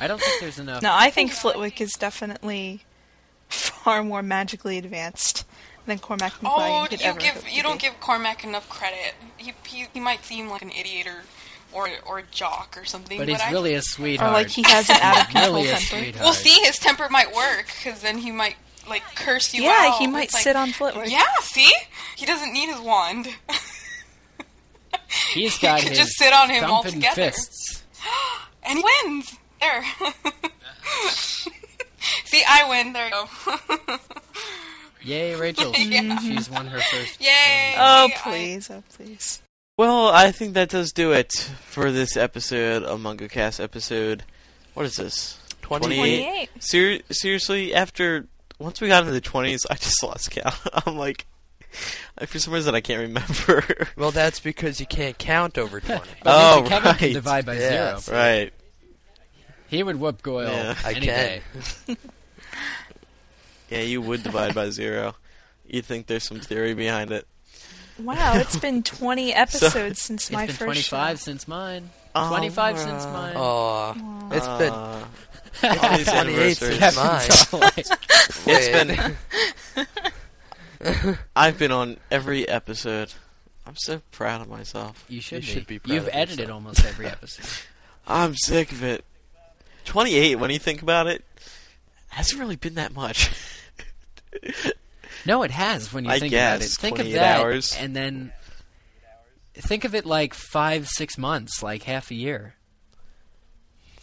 [0.01, 0.83] I don't think there's enough.
[0.83, 2.85] No, I think Flitwick is definitely
[3.49, 5.45] far more magically advanced
[5.89, 7.87] than Cormac oh, could you ever give you don't be.
[7.89, 9.15] give Cormac enough credit.
[9.37, 11.23] He, he he might seem like an idiot or
[11.73, 14.33] or or a jock or something, but but, he's I, really a Or sweetheart.
[14.33, 15.81] like he has an out of control really temper.
[15.85, 16.25] sweetheart.
[16.25, 18.57] Well, see, his temper might work because then he might
[18.89, 19.99] like curse you Yeah, out.
[19.99, 21.11] he might It's like, sit on Flitwick.
[21.11, 21.71] Yeah, see,
[22.17, 23.29] he doesn't need his wand.
[25.33, 27.15] He's got could his just sit on him thumping altogether.
[27.33, 27.85] fists.
[28.65, 29.35] And he wins.
[29.61, 29.83] There.
[32.27, 32.93] See, I win.
[32.93, 33.99] There you go.
[35.03, 35.73] Yay, Rachel!
[35.77, 36.19] Yeah.
[36.19, 37.21] She's won her first.
[37.21, 37.75] Yay.
[37.77, 39.41] Oh, oh, oh please, oh please.
[39.77, 41.33] Well, I think that does do it
[41.63, 44.25] for this episode of MungoCast episode.
[44.75, 45.39] What is this?
[45.63, 45.97] 28.
[45.97, 46.49] 28.
[46.63, 48.27] Ser- seriously, after
[48.59, 50.55] once we got into the twenties, I just lost count.
[50.87, 51.27] I'm like,
[52.27, 53.65] for some reason, I can't remember.
[53.97, 56.11] Well, that's because you can't count over twenty.
[56.25, 57.13] But Oh, Lindsay Kevin can right.
[57.15, 57.99] divide by Yeah.
[57.99, 58.17] zero.
[58.19, 58.53] right.
[59.69, 60.75] He would whoop Goyle Yeah.
[60.85, 61.41] I any can.
[61.87, 61.97] day.
[63.71, 65.15] Yeah, you would divide by zero.
[65.67, 67.27] You'd think there's some theory behind it.
[67.99, 71.23] Wow, it's been 20 episodes since It's my been first 25 show.
[71.25, 71.91] since mine.
[72.15, 73.33] Oh, 25 since uh, mine.
[73.37, 75.05] Oh, it's been Uh,
[75.63, 77.71] it's been 28 since mine.
[77.77, 78.73] it's Wait.
[78.73, 79.87] been.
[81.37, 83.13] I've been on every episode.
[83.67, 85.05] I'm so proud of myself.
[85.09, 86.55] You should, You should be proud You've of edited yourself.
[86.55, 87.47] almost every episode.
[88.07, 89.05] I'm sick of it.
[89.85, 90.37] 28.
[90.37, 91.25] When you think about it,
[92.09, 93.31] hasn't really been that much.
[95.27, 96.69] No, it has when you I think about it.
[96.69, 97.77] Think of that, hours.
[97.79, 98.33] and then
[99.55, 102.55] think of it like five, six months, like half a year.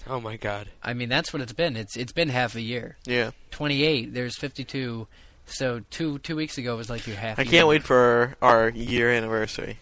[0.08, 0.70] Oh my god.
[0.84, 1.76] I mean, that's what it's been.
[1.76, 2.98] It's it's been half a year.
[3.06, 3.32] yeah.
[3.52, 4.14] Twenty-eight.
[4.14, 5.08] There's fifty-two.
[5.48, 7.40] So two two weeks ago was like your half.
[7.40, 7.68] I a can't year.
[7.68, 9.78] wait for our year anniversary.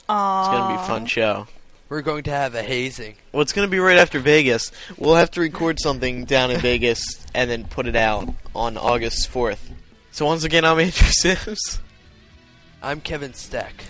[0.00, 1.46] It's gonna be a fun show.
[1.90, 3.16] We're going to have a hazing.
[3.32, 4.70] Well, it's going to be right after Vegas.
[4.96, 7.02] We'll have to record something down in Vegas
[7.34, 9.58] and then put it out on August 4th.
[10.12, 11.80] So once again, I'm Andrew Sims.
[12.82, 13.84] I'm Kevin Steck.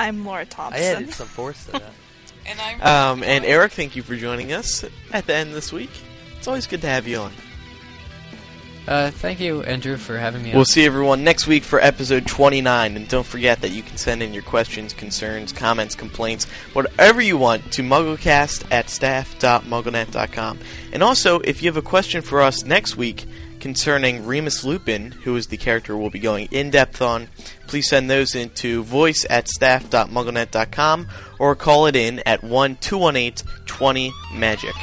[0.00, 0.82] I'm Laura Thompson.
[0.82, 1.02] I Thompson.
[1.04, 1.82] added some force to that.
[2.46, 5.72] And I'm Um, and Eric, thank you for joining us at the end of this
[5.72, 5.88] week.
[6.36, 7.32] It's always good to have you on.
[8.86, 10.50] Uh, thank you, Andrew, for having me.
[10.50, 10.66] We'll on.
[10.66, 12.96] see everyone next week for episode 29.
[12.96, 17.38] And don't forget that you can send in your questions, concerns, comments, complaints, whatever you
[17.38, 20.58] want to mugglecast at staff.mugglenet.com.
[20.92, 23.24] And also, if you have a question for us next week
[23.58, 27.28] concerning Remus Lupin, who is the character we'll be going in depth on,
[27.66, 31.08] please send those in to voice at staff.mugglenet.com
[31.38, 34.74] or call it in at 1 218 20 Magic.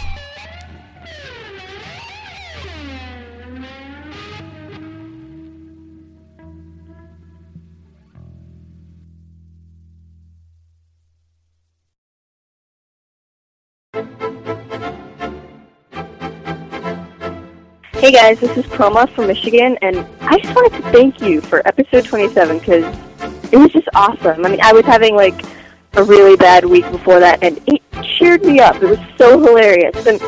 [18.02, 21.62] Hey guys, this is Proma from Michigan, and I just wanted to thank you for
[21.68, 22.84] episode 27 because
[23.52, 24.44] it was just awesome.
[24.44, 25.40] I mean, I was having like
[25.94, 28.82] a really bad week before that, and it cheered me up.
[28.82, 30.04] It was so hilarious.
[30.08, 30.20] And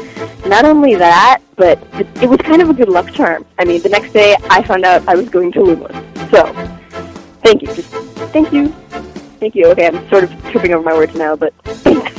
[0.48, 1.80] not only that, but
[2.22, 3.44] it, was kind of a good luck charm.
[3.58, 6.30] I mean, the next day I found out I was going to Lumos.
[6.30, 6.54] So,
[7.42, 7.70] thank you.
[7.70, 7.90] Just
[8.32, 8.68] thank you.
[9.40, 9.66] Thank you.
[9.70, 12.14] Okay, I'm sort of tripping over my words now, but thanks.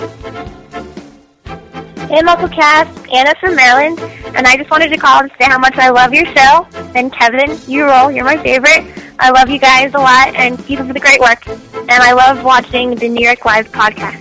[2.09, 3.99] Hey, MuggleCast, Anna from Maryland,
[4.37, 6.67] and I just wanted to call and say how much I love your show.
[6.95, 8.85] And Kevin, you roll, you're my favorite.
[9.19, 11.47] I love you guys a lot, and keep up the great work.
[11.49, 14.21] And I love watching the New York Live podcast.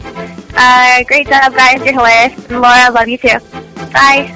[0.55, 1.83] Uh, great job, guys.
[1.83, 2.33] You're hilarious.
[2.45, 3.39] And Laura, I love you too.
[3.91, 4.33] Bye.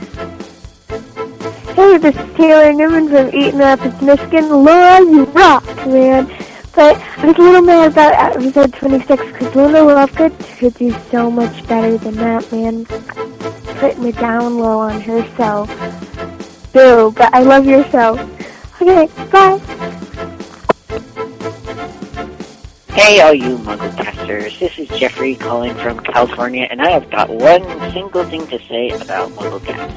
[1.73, 4.49] Hey, this is Taylor Newman from Eaton Rapids, Michigan.
[4.49, 6.27] Laura, you rock, man.
[6.75, 11.31] But I was a little mad about episode 26 because Luna Lovegood could do so
[11.31, 13.36] much better than that, man.
[13.79, 15.21] Putting it down low on her.
[16.73, 18.17] Boo, but I love your show.
[18.81, 19.57] Okay, bye.
[22.89, 24.59] Hey, all you Mugglecasters.
[24.59, 27.63] This is Jeffrey calling from California, and I have got one
[27.93, 29.93] single thing to say about Mugglecast.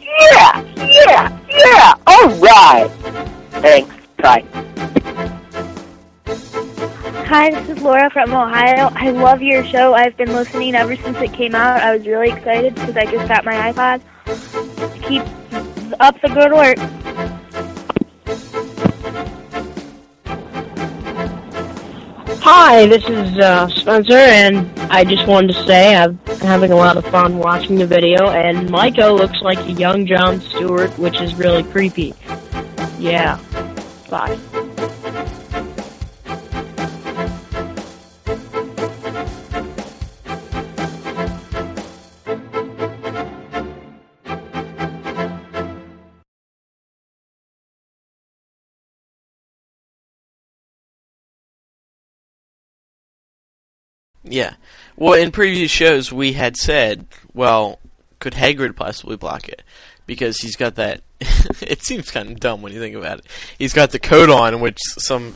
[0.00, 0.62] Yeah!
[0.76, 1.38] Yeah!
[1.48, 1.94] Yeah!
[2.08, 2.90] Alright!
[3.62, 3.94] Thanks.
[4.18, 5.30] Bye.
[7.26, 8.90] Hi, this is Laura from Ohio.
[8.94, 9.94] I love your show.
[9.94, 11.80] I've been listening ever since it came out.
[11.80, 14.02] I was really excited because I just got my iPod.
[15.02, 15.22] Keep
[16.00, 16.76] up the good work.
[22.42, 26.98] Hi, this is uh, Spencer, and I just wanted to say I'm having a lot
[26.98, 31.34] of fun watching the video, and Micah looks like a young Jon Stewart, which is
[31.34, 32.12] really creepy.
[32.98, 33.40] Yeah.
[34.10, 34.38] Bye.
[54.24, 54.54] Yeah.
[54.96, 57.78] Well, in previous shows, we had said, well,
[58.18, 59.62] could Hagrid possibly block it?
[60.06, 61.02] Because he's got that.
[61.20, 63.26] it seems kind of dumb when you think about it.
[63.58, 65.34] He's got the coat on, which some.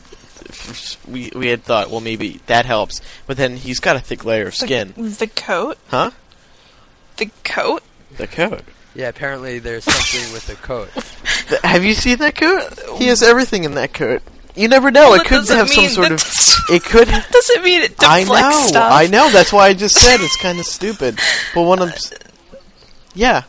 [1.07, 3.01] We we had thought, well, maybe that helps.
[3.27, 4.93] But then he's got a thick layer of skin.
[4.95, 5.77] The, the coat?
[5.87, 6.11] Huh?
[7.17, 7.83] The coat?
[8.17, 8.61] The coat.
[8.95, 10.89] Yeah, apparently there's something with the coat.
[11.49, 12.97] Th- have you seen that coat?
[12.97, 14.21] He has everything in that coat.
[14.59, 15.11] You never know.
[15.11, 16.19] Well, it could have some sort of.
[16.19, 17.07] does- It could.
[17.07, 18.67] Doesn't mean it I deflects know.
[18.67, 18.91] stuff.
[18.91, 19.29] I know.
[19.31, 21.17] That's why I just said it's kind of stupid.
[21.55, 21.91] But when I'm.
[23.15, 23.43] Yeah.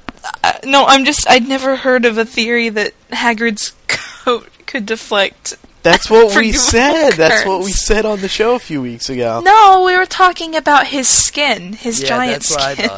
[0.45, 1.29] Uh, no, I'm just.
[1.29, 5.57] I'd never heard of a theory that Hagrid's coat could deflect.
[5.83, 7.11] That's what we Forgivable said.
[7.13, 9.41] That's what we said on the show a few weeks ago.
[9.43, 12.91] No, we were talking about his skin, his yeah, giant that's what I skin.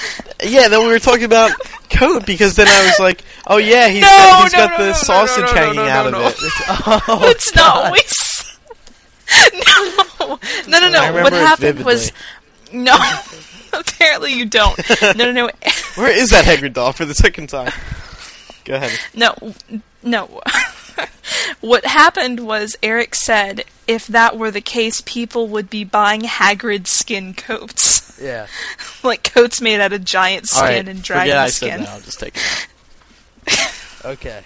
[0.42, 1.50] Yeah, then we were talking about
[1.90, 4.86] coat because then I was like, oh yeah, he's No, got, he's no, got no,
[4.86, 6.36] the sausage hanging out of it.
[7.08, 7.98] Oh, That's not what we.
[7.98, 8.58] s-
[10.18, 10.38] No,
[10.68, 11.22] no, no, no.
[11.22, 12.12] What happened was
[12.72, 12.96] no.
[13.72, 14.78] Apparently, you don't.
[15.16, 15.50] No, no, no.
[15.96, 17.72] Where is that Hagrid doll for the second time?
[18.64, 18.98] Go ahead.
[19.14, 19.34] No,
[20.02, 20.40] no.
[21.60, 26.86] what happened was Eric said if that were the case, people would be buying Hagrid
[26.86, 28.46] skin coats, Yeah.
[29.02, 31.80] like coats made out of giant skin right, and forget I dragon said skin.
[31.80, 31.88] that.
[31.88, 32.42] I'll just take it.
[32.42, 32.66] out.
[34.04, 34.44] Okay.